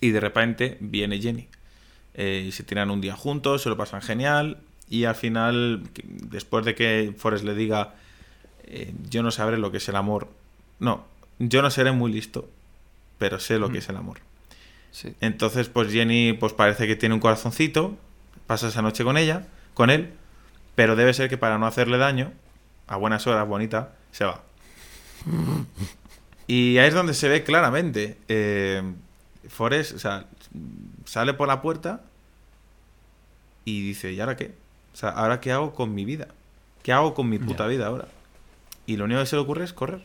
[0.00, 1.48] Y de repente viene Jenny.
[2.14, 4.58] Eh, y se tiran un día juntos, se lo pasan genial.
[4.88, 7.94] Y al final, después de que Forrest le diga,
[8.64, 10.28] eh, yo no sabré lo que es el amor.
[10.78, 11.04] No,
[11.38, 12.48] yo no seré muy listo,
[13.18, 14.18] pero sé lo que es el amor.
[15.20, 17.96] Entonces, pues Jenny, pues parece que tiene un corazoncito,
[18.46, 20.12] pasa esa noche con ella, con él,
[20.74, 22.32] pero debe ser que para no hacerle daño,
[22.86, 24.42] a buenas horas, bonita, se va.
[26.46, 28.82] Y ahí es donde se ve claramente eh,
[29.48, 30.26] Forrest, o sea,
[31.04, 32.02] sale por la puerta
[33.64, 34.54] y dice, ¿y ahora qué?
[34.92, 36.28] O sea, ¿ahora qué hago con mi vida?
[36.82, 38.06] ¿Qué hago con mi puta vida ahora?
[38.86, 40.02] Y lo único que se le ocurre es correr.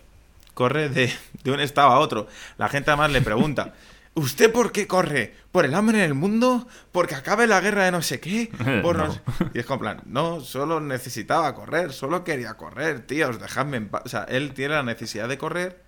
[0.53, 1.11] Corre de,
[1.43, 2.27] de un estado a otro.
[2.57, 3.73] La gente además le pregunta,
[4.13, 5.35] ¿usted por qué corre?
[5.51, 6.67] ¿Por el hambre en el mundo?
[6.91, 8.49] ¿Porque acabe la guerra de no sé qué?
[8.81, 9.13] Por no No.
[9.13, 9.21] sé-".
[9.53, 13.89] Y es como en plan, no, solo necesitaba correr, solo quería correr, tíos, dejadme en
[13.89, 14.03] paz.
[14.05, 15.83] O sea, él tiene la necesidad de correr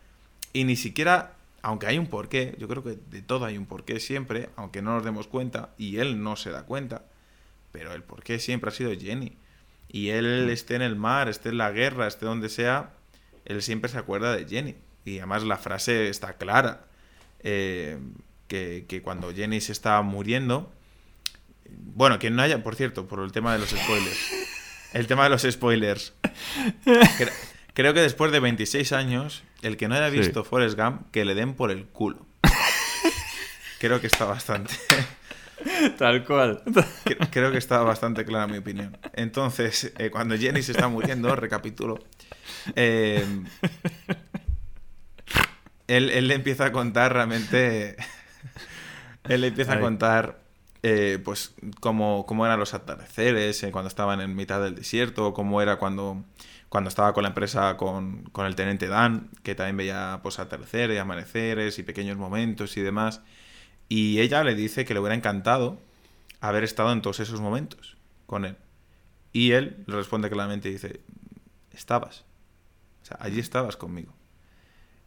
[0.53, 4.00] y ni siquiera, aunque hay un porqué, yo creo que de todo hay un porqué
[4.00, 7.06] siempre, aunque no nos demos cuenta, y él no se da cuenta,
[7.71, 9.38] pero el porqué siempre ha sido Jenny.
[9.88, 12.93] Y él esté en el mar, esté en la guerra, esté donde sea,
[13.45, 14.76] él siempre se acuerda de Jenny.
[15.06, 16.86] Y además la frase está clara,
[17.39, 18.00] eh,
[18.47, 20.71] que, que cuando Jenny se está muriendo,
[21.69, 24.32] bueno, quien no haya, por cierto, por el tema de los spoilers,
[24.93, 26.13] el tema de los spoilers,
[27.73, 30.17] creo que después de 26 años, el que no haya Sí.
[30.19, 32.25] visto Forrest Gump, que le den por el culo.
[33.79, 34.73] Creo que está bastante...
[35.97, 36.63] Tal cual.
[37.05, 38.97] Cre- Creo que está bastante clara mi opinión.
[39.13, 41.99] Entonces, eh, cuando Jenny se está muriendo, recapitulo,
[42.75, 43.23] eh,
[45.88, 47.95] él, él le empieza a contar realmente...
[49.25, 50.41] Él le empieza a contar
[50.81, 55.75] eh, pues cómo, cómo eran los atardeceres cuando estaban en mitad del desierto, cómo era
[55.77, 56.23] cuando,
[56.71, 60.99] cuando estaba con la empresa con, con el teniente Dan, que también veía pues atardeceres,
[61.01, 63.21] amaneceres y pequeños momentos y demás.
[63.89, 65.79] Y ella le dice que le hubiera encantado
[66.41, 68.57] haber estado en todos esos momentos con él.
[69.34, 71.01] Y él le responde claramente y dice,
[71.73, 72.25] estabas.
[73.03, 74.13] O sea, allí estabas conmigo.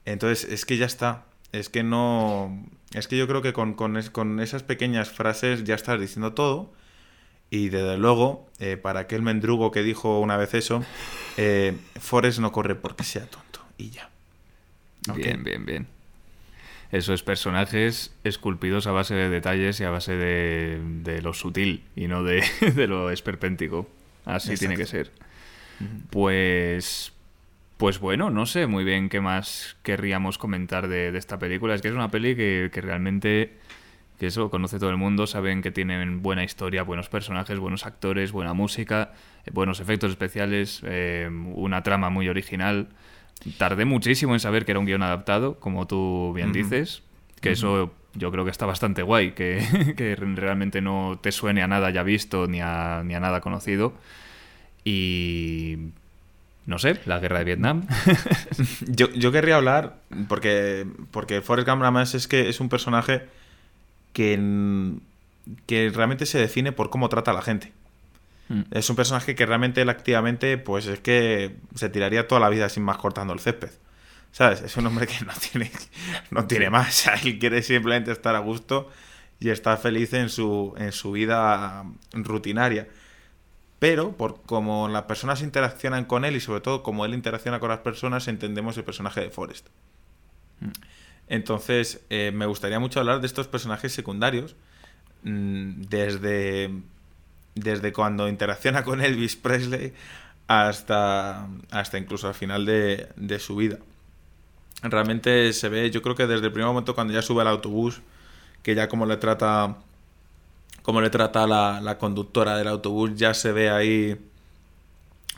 [0.04, 1.24] Entonces, es que ya está.
[1.52, 2.64] Es que no...
[2.92, 6.34] Es que yo creo que con, con es- con esas pequeñas frases ya estás diciendo
[6.34, 6.72] todo.
[7.54, 10.84] Y desde luego, eh, para aquel mendrugo que dijo una vez eso,
[11.36, 13.60] eh, Forrest no corre porque sea tonto.
[13.78, 14.10] Y ya.
[15.14, 15.86] Bien, bien, bien.
[16.90, 22.08] Esos personajes esculpidos a base de detalles y a base de, de lo sutil y
[22.08, 22.42] no de,
[22.74, 23.88] de lo esperpéntico.
[24.24, 25.12] Así tiene que ser.
[26.10, 27.12] Pues.
[27.76, 31.76] Pues bueno, no sé muy bien qué más querríamos comentar de, de esta película.
[31.76, 33.52] Es que es una peli que, que realmente.
[34.24, 38.32] Que eso conoce todo el mundo, saben que tienen buena historia, buenos personajes, buenos actores,
[38.32, 39.12] buena música,
[39.44, 42.88] eh, buenos efectos especiales, eh, una trama muy original.
[43.58, 47.02] Tardé muchísimo en saber que era un guion adaptado, como tú bien dices,
[47.42, 51.68] que eso yo creo que está bastante guay, que, que realmente no te suene a
[51.68, 53.92] nada ya visto ni a, ni a nada conocido.
[54.84, 55.76] Y
[56.64, 57.86] no sé, la guerra de Vietnam.
[58.88, 59.96] Yo, yo querría hablar,
[60.28, 63.43] porque, porque Forrest Gump además es que es un personaje
[64.14, 67.72] que, realmente se define por cómo trata a la gente.
[68.48, 68.62] Mm.
[68.70, 72.70] Es un personaje que realmente él activamente, pues es que se tiraría toda la vida
[72.70, 73.70] sin más cortando el césped.
[74.32, 74.62] ¿Sabes?
[74.62, 75.70] Es un hombre que no tiene,
[76.30, 76.88] no tiene más.
[76.88, 78.88] O sea, él quiere simplemente estar a gusto
[79.38, 82.88] y estar feliz en su, en su vida rutinaria.
[83.78, 87.68] Pero por como las personas interaccionan con él y sobre todo como él interacciona con
[87.68, 89.68] las personas, entendemos el personaje de Forrest.
[91.28, 94.56] Entonces, eh, me gustaría mucho hablar de estos personajes secundarios.
[95.22, 96.70] mm, Desde,
[97.54, 99.92] desde cuando interacciona con Elvis Presley
[100.48, 103.78] hasta, hasta incluso al final de, de su vida.
[104.82, 108.02] Realmente se ve, yo creo que desde el primer momento cuando ya sube al autobús,
[108.62, 109.76] que ya como le trata
[110.82, 114.18] como le trata la, la conductora del autobús, ya se ve ahí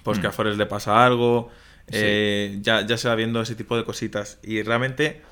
[0.03, 1.51] pues que a Forrest le pasa algo,
[1.89, 4.39] eh, ya, ya se va viendo ese tipo de cositas.
[4.43, 5.23] Y realmente,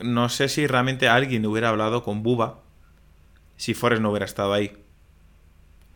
[0.00, 2.58] no sé si realmente alguien hubiera hablado con Buba
[3.56, 4.76] si Forrest no hubiera estado ahí.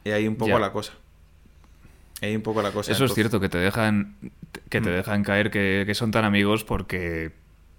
[0.04, 0.58] Y ahí un poco Ya.
[0.60, 0.92] la cosa.
[2.22, 2.92] Ahí un poco la cosa.
[2.92, 4.16] Eso es cierto, que te dejan,
[4.70, 4.94] que te Mm.
[4.94, 7.32] dejan caer que, que son tan amigos porque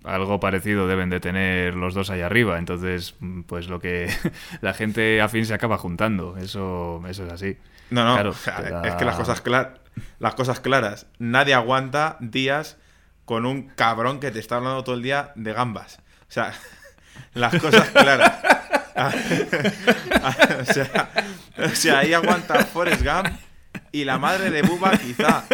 [0.04, 2.60] algo parecido deben de tener los dos ahí arriba.
[2.60, 3.16] Entonces,
[3.48, 4.08] pues lo que
[4.62, 6.38] la gente a fin se acaba juntando.
[6.38, 7.58] Eso, eso es así.
[7.90, 9.80] No, no, Claro, o sea, te da- es que las cosas, clar-
[10.20, 11.08] las cosas claras.
[11.20, 12.78] Nadie aguanta días
[13.26, 16.00] con un cabrón que te está hablando todo el día de gambas.
[16.28, 16.54] O sea,
[17.34, 18.34] las cosas claras.
[20.60, 21.10] o, sea,
[21.58, 23.30] o sea, ahí aguanta Forrest Gump
[23.92, 25.46] y la madre de Buba quizá.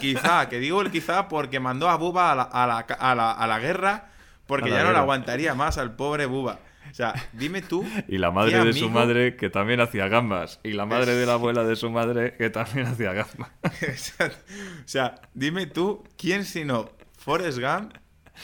[0.00, 3.32] Quizá, que digo el quizá porque mandó a Buba a la, a la, a la,
[3.32, 4.06] a la guerra
[4.46, 5.02] porque la ya no le guerra.
[5.02, 6.58] aguantaría más al pobre Buba.
[6.90, 7.86] O sea, dime tú.
[8.08, 10.60] Y la madre ¿qué de su madre que también hacía gambas.
[10.62, 13.50] Y la madre de la abuela de su madre que también hacía gambas.
[13.60, 17.92] O sea, dime tú, ¿quién sino Forrest Gump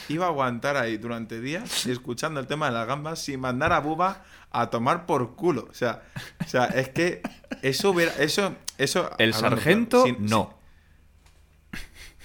[0.08, 3.80] iba a aguantar ahí durante días escuchando el tema de las gambas sin mandar a
[3.80, 5.68] Buba a tomar por culo?
[5.70, 6.02] O sea,
[6.44, 7.22] o sea es que
[7.62, 8.12] eso hubiera...
[8.16, 10.58] Eso, eso, El sargento, claro, sin- no.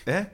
[0.06, 0.28] ¿Eh?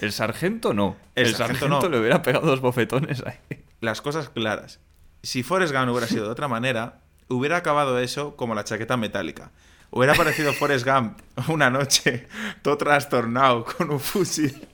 [0.00, 0.96] El sargento, no.
[1.14, 1.94] El El, sargento sargento, no.
[1.94, 3.38] le hubiera pegado dos bofetones ahí.
[3.80, 4.80] Las cosas claras.
[5.22, 9.50] si Forrest Gump hubiera sido de otra manera, hubiera acabado eso como la chaqueta metálica.
[9.96, 12.28] Hubiera aparecido Forrest Gump una noche,
[12.60, 14.68] todo trastornado, con un fusil,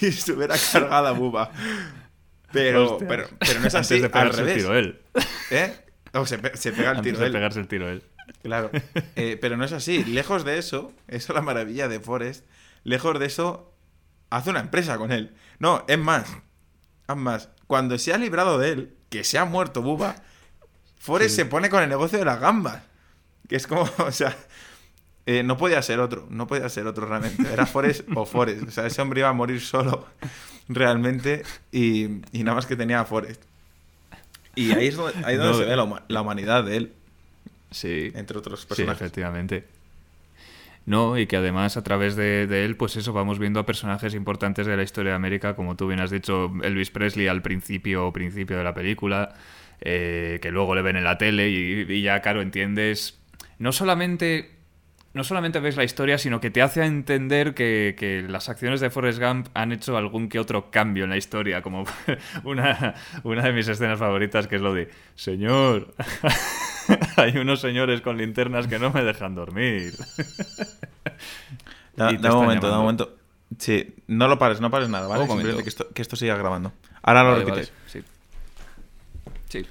[0.00, 1.50] y se hubiera cargado a Buba.
[2.52, 4.54] Pero, pero, pero, no es así, de al revés.
[4.54, 5.00] El tiro él.
[5.50, 5.74] ¿Eh?
[6.12, 7.32] O se, se pega el Antes tiro de él.
[7.32, 8.04] pegarse el tiro él.
[8.44, 8.70] Claro.
[9.16, 10.04] Eh, pero no es así.
[10.04, 12.44] Lejos de eso, eso es la maravilla de Forrest.
[12.84, 13.74] Lejos de eso,
[14.30, 15.34] hace una empresa con él.
[15.58, 16.28] No, es más.
[17.08, 17.48] Es más.
[17.66, 20.14] Cuando se ha librado de él, que se ha muerto Buba,
[21.00, 22.84] Forrest se pone con el negocio de las gambas.
[23.50, 24.34] Que es como, o sea,
[25.26, 27.42] eh, no podía ser otro, no podía ser otro realmente.
[27.52, 28.62] Era Forrest o Forrest.
[28.68, 30.06] O sea, ese hombre iba a morir solo
[30.68, 33.42] realmente y, y nada más que tenía a Forrest.
[34.54, 36.76] Y ahí es donde, ahí es donde No, se ve la, huma- la humanidad de
[36.76, 36.92] él,
[37.70, 38.10] Sí.
[38.14, 39.00] entre otros Sí, personajes.
[39.02, 39.64] efectivamente.
[40.86, 44.14] No, y que además a través de, de él, pues eso, vamos viendo a personajes
[44.14, 48.10] importantes de la historia de América, como tú bien has dicho, Elvis Presley al principio,
[48.12, 49.34] principio de la película,
[49.82, 53.19] eh, que luego le ven en la tele y, y ya, claro, entiendes,
[53.60, 54.56] no solamente...
[55.12, 58.90] No solamente ves la historia, sino que te hace entender que, que las acciones de
[58.90, 61.84] Forrest Gump han hecho algún que otro cambio en la historia, como
[62.44, 62.94] una,
[63.24, 65.92] una de mis escenas favoritas, que es lo de, Señor,
[67.16, 69.94] hay unos señores con linternas que no me dejan dormir.
[71.96, 73.16] Da, un momento, da un momento.
[73.58, 75.26] Sí, no lo pares, no pares nada, ¿vale?
[75.26, 76.72] Simplemente que esto, que esto siga grabando.
[77.02, 77.72] Ahora lo Vale, repites.
[77.72, 78.04] vale, sí.
[79.48, 79.66] Sí.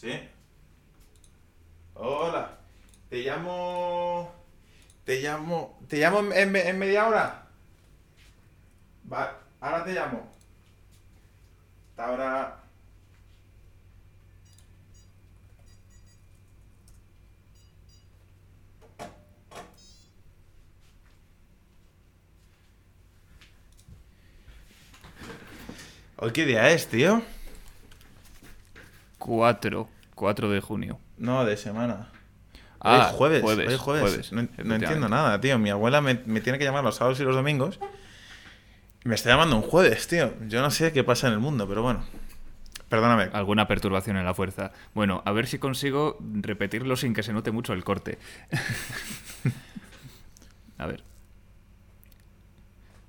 [0.00, 0.12] Sí.
[1.94, 2.58] Hola.
[3.10, 4.32] Te llamo.
[5.04, 5.78] Te llamo.
[5.88, 7.46] ¿Te llamo en, en- media hora?
[9.12, 10.26] Va, ahora te llamo.
[11.98, 12.56] Ahora.
[26.16, 27.22] ¿Hoy qué día es, tío?
[29.20, 30.98] 4, 4 de junio.
[31.18, 32.08] No, de semana.
[32.80, 34.30] Ah, hoy jueves, jueves, hoy es jueves.
[34.30, 35.58] jueves, no, entiendo nada, tío.
[35.58, 37.78] Mi abuela me, me tiene que llamar los sábados y los domingos.
[39.04, 40.32] Me está llamando un jueves, tío.
[40.48, 42.02] Yo no sé qué pasa en el mundo, pero bueno.
[42.88, 43.28] Perdóname.
[43.32, 44.72] Alguna perturbación en la fuerza.
[44.94, 48.18] Bueno, a ver si consigo repetirlo sin que se note mucho el corte.
[50.78, 51.04] a ver.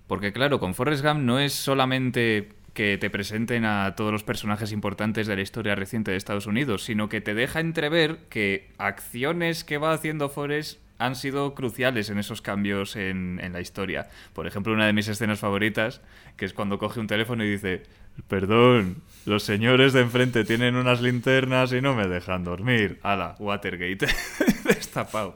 [0.07, 4.71] Porque claro, con Forrest Gump no es solamente que te presenten a todos los personajes
[4.71, 9.63] importantes de la historia reciente de Estados Unidos, sino que te deja entrever que acciones
[9.63, 14.07] que va haciendo Forrest han sido cruciales en esos cambios en, en la historia.
[14.33, 16.01] Por ejemplo, una de mis escenas favoritas,
[16.37, 17.83] que es cuando coge un teléfono y dice,
[18.27, 22.99] perdón, los señores de enfrente tienen unas linternas y no me dejan dormir.
[23.01, 24.07] Ala, Watergate,
[24.63, 25.35] destapado.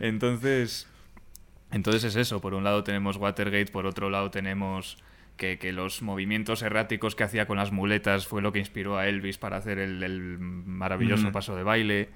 [0.00, 0.88] Entonces,
[1.70, 4.98] entonces es eso, por un lado tenemos Watergate, por otro lado tenemos
[5.36, 9.06] que, que los movimientos erráticos que hacía con las muletas fue lo que inspiró a
[9.06, 11.32] Elvis para hacer el, el maravilloso Ujú.
[11.32, 12.08] paso de baile.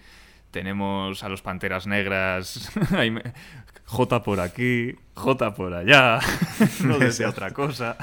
[0.50, 2.72] Tenemos a los Panteras Negras,
[3.84, 6.18] J por aquí, J por allá,
[6.84, 7.96] no desea otra cosa.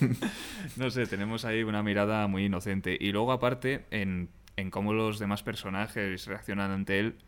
[0.76, 2.96] no sé, tenemos ahí una mirada muy inocente.
[2.98, 7.18] Y luego aparte, en, en cómo los demás personajes reaccionan ante él,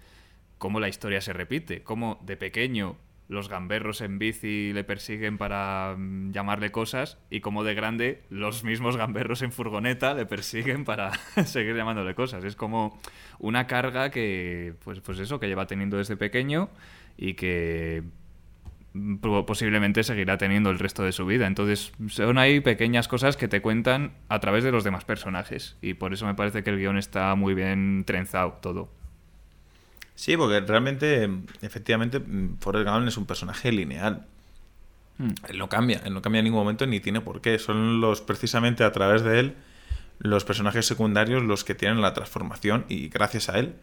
[0.59, 2.97] cómo la historia se repite, cómo de pequeño
[3.31, 8.65] los gamberros en bici le persiguen para mm, llamarle cosas y como de grande los
[8.65, 11.13] mismos gamberros en furgoneta le persiguen para
[11.45, 12.43] seguir llamándole cosas.
[12.43, 12.99] Es como
[13.39, 16.71] una carga que, pues, pues eso, que lleva teniendo desde pequeño
[17.17, 18.03] y que
[18.95, 21.47] mm, posiblemente seguirá teniendo el resto de su vida.
[21.47, 25.77] Entonces, son ahí pequeñas cosas que te cuentan a través de los demás personajes.
[25.81, 29.00] Y por eso me parece que el guion está muy bien trenzado todo.
[30.21, 31.31] Sí, porque realmente,
[31.63, 34.27] efectivamente, mm, Forrest Gump es un personaje lineal.
[35.17, 35.31] Hmm.
[35.49, 37.59] Él no cambia, él no cambia en ningún momento ni tiene por qué.
[37.59, 39.55] Son los, precisamente a través de él,
[40.19, 43.77] los personajes secundarios los que tienen la transformación y gracias a él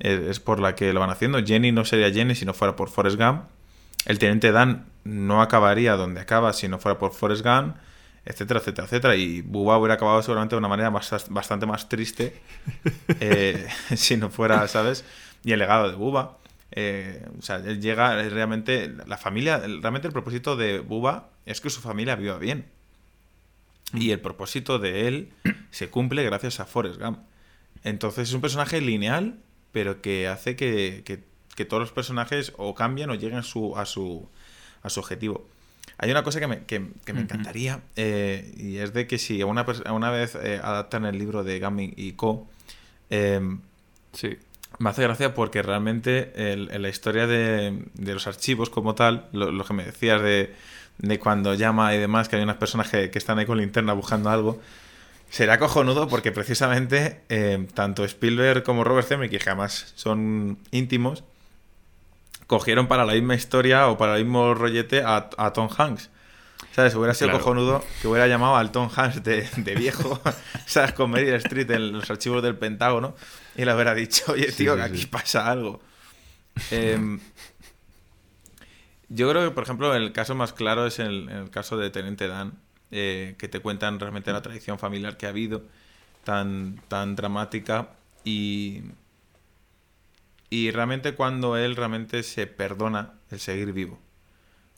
[0.00, 1.44] eh, es por la que lo van haciendo.
[1.44, 3.42] Jenny no sería Jenny si no fuera por Forrest Gump.
[4.06, 7.76] El teniente Dan no acabaría donde acaba si no fuera por Forrest Gump,
[8.24, 9.16] etcétera, etcétera, etcétera.
[9.16, 12.40] Y Bubba hubiera acabado seguramente de una manera bast- bastante más triste
[13.20, 13.66] eh,
[13.96, 15.04] si no fuera, ¿sabes?
[15.44, 16.38] Y el legado de Bubba.
[16.72, 18.92] eh, o sea, él llega realmente.
[19.06, 19.58] La familia.
[19.58, 22.64] Realmente el propósito de Bubba es que su familia viva bien.
[23.92, 25.28] Y el propósito de él
[25.70, 27.18] se cumple gracias a Forrest Gump.
[27.84, 29.38] Entonces es un personaje lineal,
[29.72, 31.22] pero que hace que, que-
[31.54, 34.28] que todos los personajes o cambien o lleguen a su, a su,
[34.82, 35.46] a su objetivo.
[35.98, 39.40] Hay una cosa que me, que, que me encantaría, eh, y es de que si
[39.44, 42.48] una, una vez eh, adaptan el libro de Gummy y Co.,
[43.10, 43.40] eh,
[44.14, 44.36] Sí.
[44.78, 49.26] Me hace gracia porque realmente el- en la historia de, de los archivos como tal,
[49.32, 50.54] lo, lo que me decías de,
[50.98, 53.92] de cuando llama y demás, que hay unas personas que, que están ahí con linterna
[53.92, 54.60] buscando algo.
[55.30, 61.24] Será cojonudo porque precisamente eh, tanto Spielberg como Robert Zemeckis, que jamás son íntimos,
[62.46, 66.10] cogieron para la misma historia o para el mismo rollete a, a Tom Hanks.
[66.72, 66.94] ¿Sabes?
[66.94, 70.20] Hubiera sido cojonudo que hubiera llamado al Tom Hanks de, de viejo,
[70.66, 70.92] ¿sabes?
[70.92, 73.14] Con Meryl Street en los archivos del Pentágono
[73.56, 75.80] y le hubiera dicho, oye, tío, que aquí pasa algo.
[76.70, 77.20] Em,
[79.08, 82.28] yo creo que, por ejemplo, el caso más claro es el, el caso de Teniente
[82.28, 82.54] Dan,
[82.90, 85.64] eh, que te cuentan realmente la tradición familiar que ha habido,
[86.24, 87.90] tan, tan dramática
[88.24, 88.82] y,
[90.50, 93.98] y realmente cuando él realmente se perdona el seguir vivo.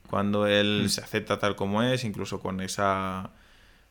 [0.08, 0.88] Cuando él mm.
[0.88, 3.30] se acepta tal como es, incluso con esa,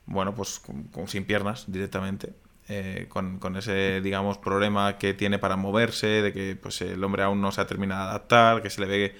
[0.06, 2.32] bueno, pues con, sin piernas directamente.
[2.68, 7.22] Eh, con, con, ese, digamos, problema que tiene para moverse, de que pues el hombre
[7.22, 9.16] aún no se ha terminado de adaptar, que se le ve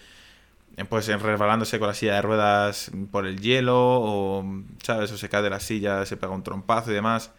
[0.88, 4.44] pues resbalándose con la silla de ruedas por el hielo, o,
[4.82, 5.12] ¿sabes?
[5.12, 7.32] O se cae de la silla, se pega un trompazo y demás.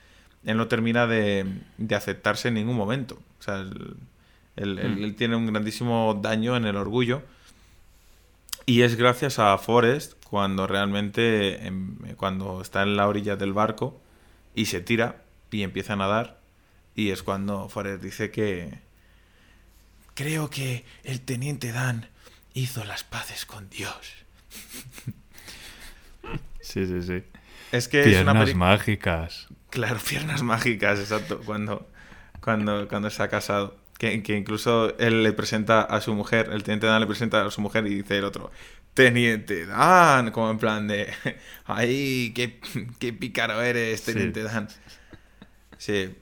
[0.46, 1.46] Él no termina de,
[1.78, 3.20] de aceptarse en ningún momento.
[3.40, 3.98] O sea, él,
[4.56, 5.16] él, mm.
[5.16, 7.22] tiene un grandísimo daño en el orgullo
[8.66, 14.00] y es gracias a Forrest cuando realmente, em, cuando está en la orilla del barco
[14.56, 15.22] y se tira
[15.52, 16.40] y empieza a nadar,
[16.96, 18.80] y es cuando Forrest dice que...
[20.14, 22.10] Creo que el teniente Dan
[22.54, 24.26] hizo las paces con Dios.
[26.68, 27.24] Sí, sí, sí.
[27.72, 29.48] Es que piernas mágicas.
[29.70, 31.42] Claro, piernas mágicas, exacto.
[31.46, 31.90] Cuando,
[32.42, 33.78] cuando, cuando se ha casado.
[33.98, 37.62] Que, incluso él le presenta a su mujer, el teniente Dan le presenta a su
[37.62, 38.52] mujer y dice el otro,
[38.94, 41.12] Teniente Dan, como en plan de,
[41.66, 42.60] ay, qué,
[43.00, 44.68] qué pícaro eres, Teniente Dan.
[45.78, 46.16] Sí,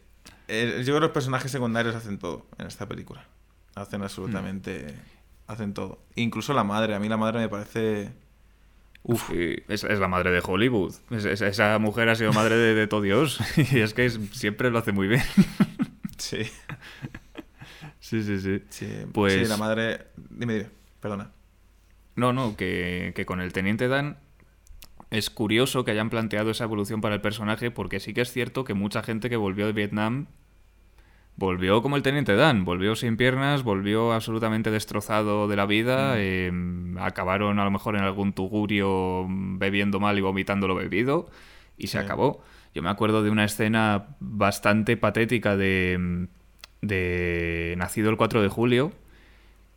[0.48, 3.26] yo creo que los personajes secundarios hacen todo en esta película.
[3.76, 5.52] Hacen absolutamente, mm.
[5.52, 6.00] hacen todo.
[6.16, 8.14] Incluso la madre, a mí la madre me parece...
[9.04, 9.30] Uf.
[9.32, 10.96] es, la madre de Hollywood.
[11.12, 13.40] esa mujer ha sido madre de, todo Dios.
[13.72, 15.24] Y es que siempre lo hace muy bien.
[16.18, 16.44] Sí.
[18.00, 18.64] Sí, sí, sí.
[18.70, 19.50] Sí, pues...
[19.50, 20.08] la madre...
[20.16, 20.70] Dime, dime,
[21.02, 21.32] perdona.
[22.16, 24.18] No, no, que, que con el Teniente Dan
[25.12, 28.64] es curioso que hayan planteado esa evolución para el personaje porque sí que es cierto
[28.64, 30.28] que mucha gente que volvió de Vietnam
[31.38, 36.20] volvió como el Teniente Dan, volvió sin piernas, volvió absolutamente destrozado de la vida, mm.
[36.20, 41.30] em, acabaron a lo mejor en algún tugurio bebiendo mal y vomitando lo bebido
[41.78, 42.42] y se acabó.
[42.74, 46.28] Yo me acuerdo de una escena bastante patética de
[46.88, 48.92] de Nacido el 4 de julio,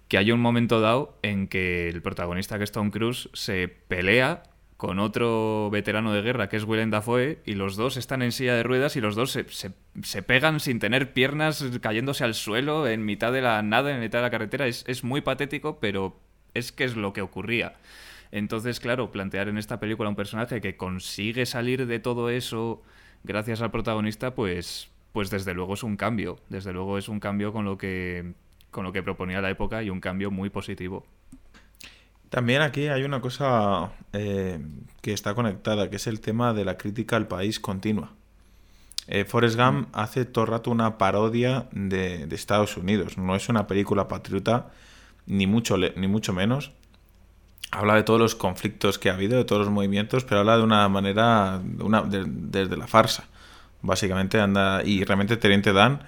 [0.09, 4.43] que hay un momento dado en que el protagonista, que es Tom Cruise, se pelea
[4.79, 8.55] con otro veterano de guerra que es Willem Dafoe y los dos están en silla
[8.55, 13.05] de ruedas y los dos se, se, pegan sin tener piernas cayéndose al suelo en
[13.05, 14.69] mitad de la nada, en mitad de la carretera.
[14.69, 16.21] Es, es, muy patético, pero
[16.55, 17.75] es que es lo que ocurría.
[18.31, 22.81] Entonces, claro, plantear en esta película un personaje que consigue salir de todo eso
[23.25, 26.39] gracias al protagonista, pues, pues desde luego es un cambio.
[26.51, 28.33] Desde luego es un cambio con lo que,
[28.71, 31.05] con lo que proponía la época y un cambio muy positivo.
[32.31, 34.59] También aquí hay una cosa eh,
[35.01, 38.13] que está conectada, que es el tema de la crítica al país continua.
[39.07, 39.91] Eh, Forrest Gump mm.
[39.93, 43.17] hace todo el rato una parodia de, de, Estados Unidos.
[43.17, 44.69] No es una película patriota,
[45.27, 46.73] ni mucho, ni mucho menos.
[47.71, 50.63] Habla de todos los conflictos que ha habido, de todos los movimientos, pero habla de
[50.63, 53.25] una manera, una, desde la farsa
[53.83, 54.83] básicamente anda.
[54.85, 56.01] Y realmente Teniente Dan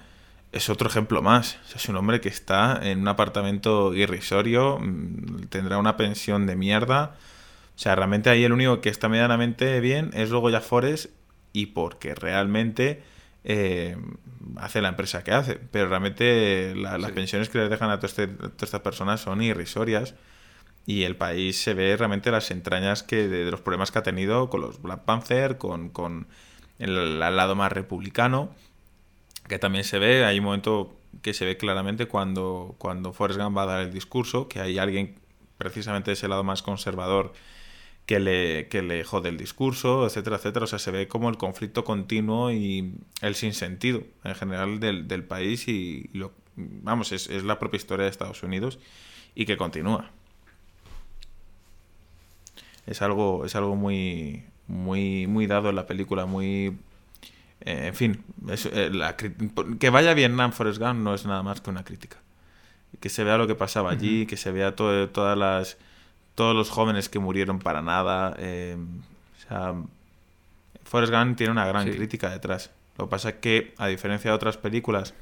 [0.52, 1.58] es otro ejemplo más.
[1.74, 7.16] es un hombre que está en un apartamento irrisorio, mm, tendrá una pensión de mierda.
[7.76, 11.10] O sea, realmente ahí el único que está medianamente bien es luego ya Forest
[11.52, 13.02] y porque realmente
[13.44, 13.96] eh,
[14.56, 15.56] hace la empresa que hace.
[15.70, 20.14] Pero realmente las pensiones que les dejan a, este, todas estas personas son irrisorias
[20.86, 24.50] y el país se ve realmente las entrañas que de, los problemas que ha tenido
[24.50, 26.26] con los Black Panther, con, con
[26.78, 28.54] el, lado más republicano,
[29.50, 33.56] que también se ve, hay un momento que se ve claramente cuando, cuando Forrest Gump
[33.56, 35.16] va a dar el discurso, que hay alguien
[35.58, 37.32] precisamente de ese lado más conservador
[38.06, 40.64] que le, que le jode el discurso, etcétera, etcétera.
[40.64, 45.24] O sea, se ve como el conflicto continuo y el sinsentido en general del, del
[45.24, 48.78] país y lo, vamos, es, es la propia historia de Estados Unidos
[49.34, 50.12] y que continúa.
[52.86, 56.78] Es algo, es algo muy, muy, muy dado en la película, muy...
[57.62, 61.70] Eh, en fin, eh, la, que vaya Vietnam Forrest Gump no es nada más que
[61.70, 62.18] una crítica.
[63.00, 65.78] Que se vea lo que pasaba allí, que se vea todo, todas las,
[66.34, 68.34] todos los jóvenes que murieron para nada.
[68.38, 69.74] Eh, o sea,
[70.84, 72.70] Forrest Gump tiene una gran crítica detrás.
[72.98, 75.14] Lo que pasa es que, a diferencia de otras películas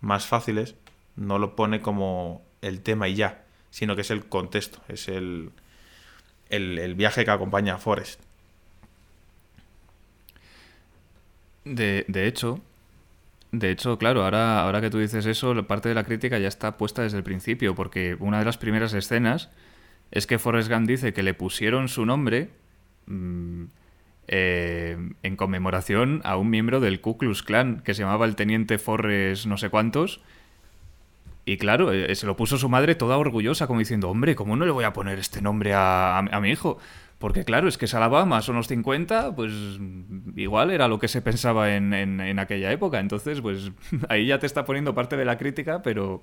[0.00, 0.74] más fáciles,
[1.16, 5.50] no lo pone como el tema y ya, sino que es el contexto, es el,
[6.50, 8.20] el, el viaje que acompaña a Forrest.
[11.66, 12.60] De, de hecho,
[13.52, 16.48] de hecho, claro, ahora, ahora que tú dices eso, la parte de la crítica ya
[16.48, 19.50] está puesta desde el principio, porque una de las primeras escenas
[20.12, 22.50] es que Forrest Gump dice que le pusieron su nombre
[23.06, 23.64] mm,
[24.28, 28.78] eh, en conmemoración a un miembro del Ku Klux Klan que se llamaba el Teniente
[28.78, 30.20] Forrest no sé cuántos.
[31.44, 34.64] Y claro, eh, se lo puso su madre toda orgullosa, como diciendo, hombre, ¿cómo no
[34.66, 36.78] le voy a poner este nombre a- a mi hijo?
[37.18, 39.52] Porque claro, es que es Alabama, son los 50, pues
[40.36, 43.00] igual era lo que se pensaba en, en- en aquella época.
[43.00, 43.70] Entonces, pues
[44.10, 46.20] ahí ya te está poniendo parte de la crítica, pero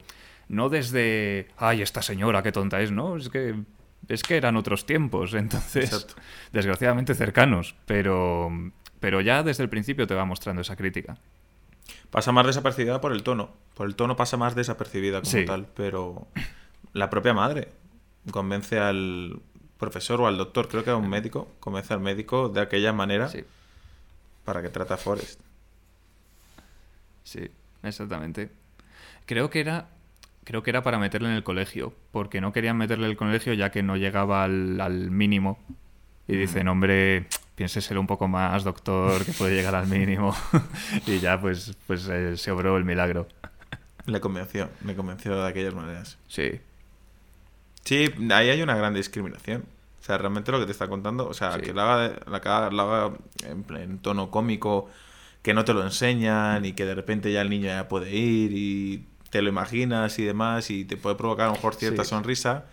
[0.50, 3.18] no desde, ay, esta señora, qué tonta es, ¿no?
[3.18, 3.56] Es que,
[4.08, 6.14] es que eran otros tiempos, entonces, Exacto.
[6.52, 8.52] desgraciadamente cercanos, pero,
[9.00, 11.18] pero ya desde el principio te va mostrando esa crítica.
[12.12, 13.50] Pasa más desapercibida por el tono.
[13.74, 15.46] Por el tono pasa más desapercibida como Sí.
[15.46, 15.66] tal.
[15.76, 16.28] Pero
[16.94, 17.70] la propia madre
[18.32, 19.42] convence al
[19.84, 23.28] profesor o al doctor, creo que era un médico, convence al médico de aquella manera
[23.28, 23.44] Sí,
[24.46, 25.42] para que trate a Forrest.
[27.24, 27.50] sí,
[27.84, 28.50] exactamente.
[29.26, 29.88] Creo que era
[30.46, 33.54] creo que era para meterle en el colegio, porque no querían meterle en el colegio
[33.54, 35.58] ya que no llegaba al, al mínimo.
[36.28, 40.34] Y dicen, hombre, piénseselo un poco más, doctor, que puede llegar al mínimo.
[41.08, 43.28] y ya, pues, pues eh, se obró el milagro.
[44.06, 46.18] Le convenció, le convenció de aquellas maneras.
[46.28, 46.62] Sí,
[47.86, 49.66] Sí, ahí hay una gran discriminación.
[50.04, 51.62] O sea, realmente lo que te está contando, o sea, Sí.
[51.62, 53.16] que lo haga, que haga- lo haga
[53.48, 54.90] en, en tono cómico,
[55.42, 58.52] que no te lo enseñan y que de repente ya el niño ya puede ir
[58.54, 62.10] y te lo imaginas y demás y te puede provocar a lo mejor cierta Sí.
[62.10, 62.66] sonrisa,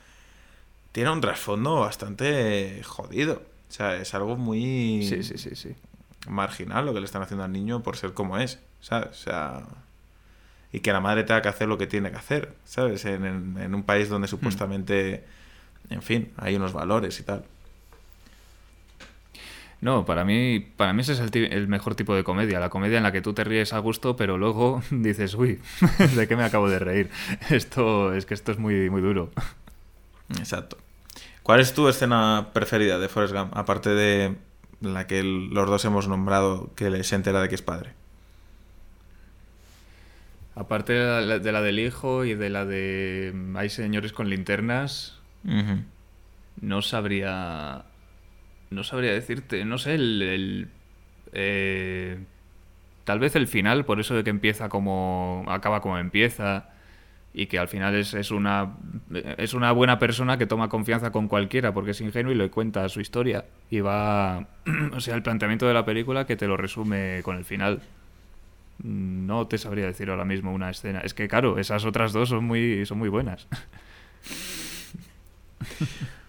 [0.93, 3.43] tiene un trasfondo bastante jodido.
[3.69, 5.75] O sea, es algo muy sí, sí, sí, sí.
[6.29, 9.09] marginal lo que le están haciendo al niño por ser como es, ¿sabes?
[9.11, 9.63] O sea,
[10.73, 13.05] y que la madre tenga que hacer lo que tiene que hacer, ¿sabes?
[13.05, 15.25] En, en- en un país donde supuestamente,
[15.91, 17.45] en fin, hay unos valores y tal.
[19.81, 23.03] No, para mí, para mí ese es el, mejor tipo de comedia, la comedia en
[23.03, 25.61] la que tú te ríes a gusto, pero luego dices, uy,
[26.17, 27.11] ¿de qué me acabo de reír?
[27.51, 29.31] Esto es que esto es muy, muy duro.
[30.39, 30.77] Exacto.
[31.43, 33.57] ¿Cuál es tu escena preferida de Forrest Gump?
[33.57, 34.37] Aparte de
[34.83, 37.93] la que los dos hemos nombrado, que se entera de que es padre.
[40.55, 44.29] Aparte de la, de la del hijo y de la de mm, hay señores con
[44.29, 45.20] linternas,
[46.61, 47.85] no sabría,
[48.71, 50.69] no sabría decirte, no sé, el, el,
[51.33, 52.19] eh,
[53.05, 56.71] tal vez el final, por eso de que empieza como, acaba como empieza
[57.33, 58.75] y que al final es, es una
[59.39, 62.89] es una buena persona que toma confianza con cualquiera porque es ingenuo y le cuenta
[62.89, 64.49] su historia y va
[64.93, 67.83] o sea el planteamiento de la película que te lo resume con el final.
[68.83, 71.01] No te sabría decir ahora mismo una escena.
[71.01, 73.47] Es que claro esas otras dos son muy son muy buenas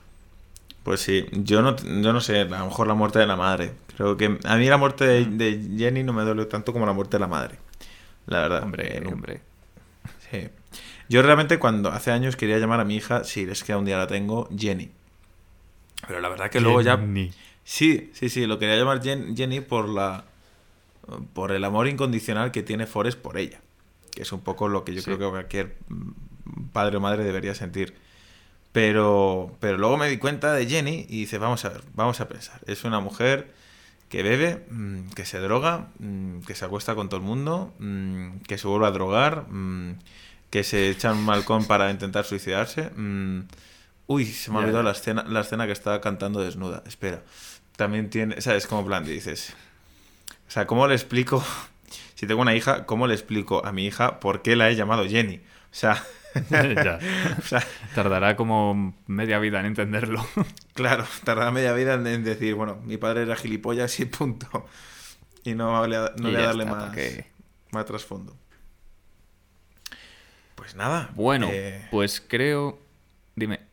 [0.84, 3.74] Pues sí, yo no, yo no sé, a lo mejor la muerte de la madre.
[3.96, 6.94] Creo que a mí la muerte de, de Jenny no me duele tanto como la
[6.94, 7.60] muerte de la madre.
[8.26, 8.64] La verdad.
[8.64, 9.42] hombre Eh, no- hombre
[10.32, 10.50] Sí.
[11.08, 13.98] Yo realmente cuando hace años quería llamar a mi hija, si es que un día
[14.00, 14.90] la tengo, Jenny.
[16.08, 17.00] Pero la verdad que luego ya...
[17.64, 20.24] Sí, sí, sí, lo quería llamar Jen- Jenny por la...
[21.34, 23.62] por el amor incondicional que tiene Forrest por ella.
[24.16, 25.06] Que es un poco lo que yo Sí.
[25.06, 26.10] creo que cualquier mm,
[26.74, 27.94] padre o madre debería sentir.
[28.72, 32.28] Pero, pero luego me di cuenta de Jenny y dice, vamos a ver, vamos a
[32.28, 32.62] pensar.
[32.68, 33.54] Es una mujer
[34.10, 38.40] que bebe, mm, que se droga, mm, que se acuesta con todo el mundo, mm,
[38.48, 39.46] que se vuelve a drogar,
[40.50, 42.92] que se echa un malcón para intentar suicidarse.
[44.08, 46.84] Uy, se me ha olvidado la escena, la escena que estaba cantando desnuda.
[46.86, 47.24] Espera.
[47.78, 48.68] También tiene, ¿sabes?
[48.68, 49.54] Como plan, dices.
[50.48, 51.44] O sea, ¿cómo le explico?
[52.16, 55.08] Si tengo una hija, ¿cómo le explico a mi hija por qué la he llamado
[55.08, 55.38] Jenny?
[55.38, 56.04] O sea,
[56.50, 57.00] Ya.
[57.40, 57.64] o sea,
[57.94, 60.26] tardará como media vida en entenderlo
[60.74, 64.66] Claro, tardará media vida en, decir, bueno, mi padre era gilipollas y punto.
[65.44, 66.98] Y no, le, no Y le ya darle está, más,
[67.72, 68.38] más trasfondo.
[70.56, 71.10] Pues nada.
[71.16, 72.80] bueno eh, pues creo
[73.36, 73.72] dime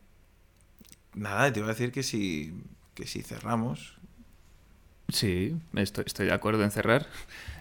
[1.13, 2.53] nada, te iba a decir que si,
[2.93, 3.97] que si cerramos.
[5.09, 7.07] Sí, estoy, estoy de acuerdo en cerrar.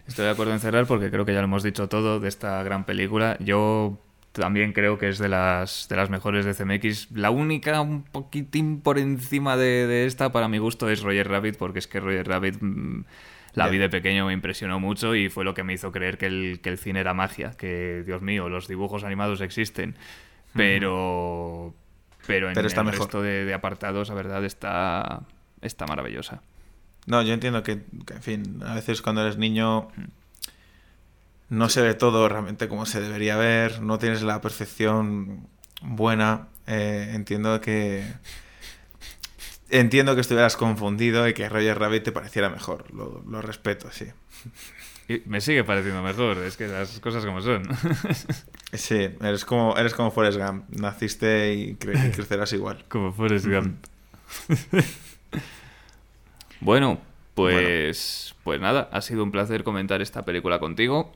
[0.06, 2.62] Estoy de acuerdo en cerrar porque creo que ya lo hemos dicho todo de esta
[2.62, 3.36] gran película.
[3.40, 3.98] Yo
[4.38, 7.10] también creo que es de las, de las mejores de CMX.
[7.12, 11.56] La única un poquitín por encima de, de esta, para mi gusto, es Roger Rabbit,
[11.56, 13.04] porque es que Roger Rabbit mm,
[13.54, 16.26] la vi de pequeño me impresionó mucho y fue lo que me hizo creer que
[16.26, 19.96] el, que el cine era magia, que, Dios mío, los dibujos animados existen.
[20.54, 21.74] Pero,
[22.26, 23.00] pero en Pero está el mejor.
[23.06, 25.22] resto de, de apartados, la verdad, está,
[25.60, 26.42] está maravillosa.
[27.06, 29.88] No, yo entiendo que, que, en fin, a veces cuando eres niño
[31.48, 35.48] no se ve todo realmente como se debería ver, no tienes la perfección
[35.82, 36.48] buena.
[36.66, 38.04] eh, entiendo que
[39.70, 42.92] entiendo que estuvieras confundido y que Roger Rabbit te pareciera mejor.
[42.94, 44.06] Lo, lo respeto, sí.
[45.08, 47.62] Y me sigue pareciendo mejor, es que las cosas como son.
[48.74, 50.64] Sí, eres como, eres como Forrest Gump.
[50.68, 52.84] Naciste y, cre- y crecerás igual.
[52.90, 53.82] Como Forrest Gump.
[56.60, 57.00] bueno,
[57.34, 61.12] pues, pues nada, ha sido un placer comentar esta película contigo.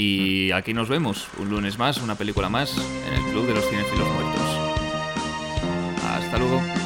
[0.00, 2.72] Y aquí nos vemos, un lunes más, una película más,
[3.08, 4.42] en el Club de los Cinefilos Muertos.
[6.04, 6.77] Hasta luego.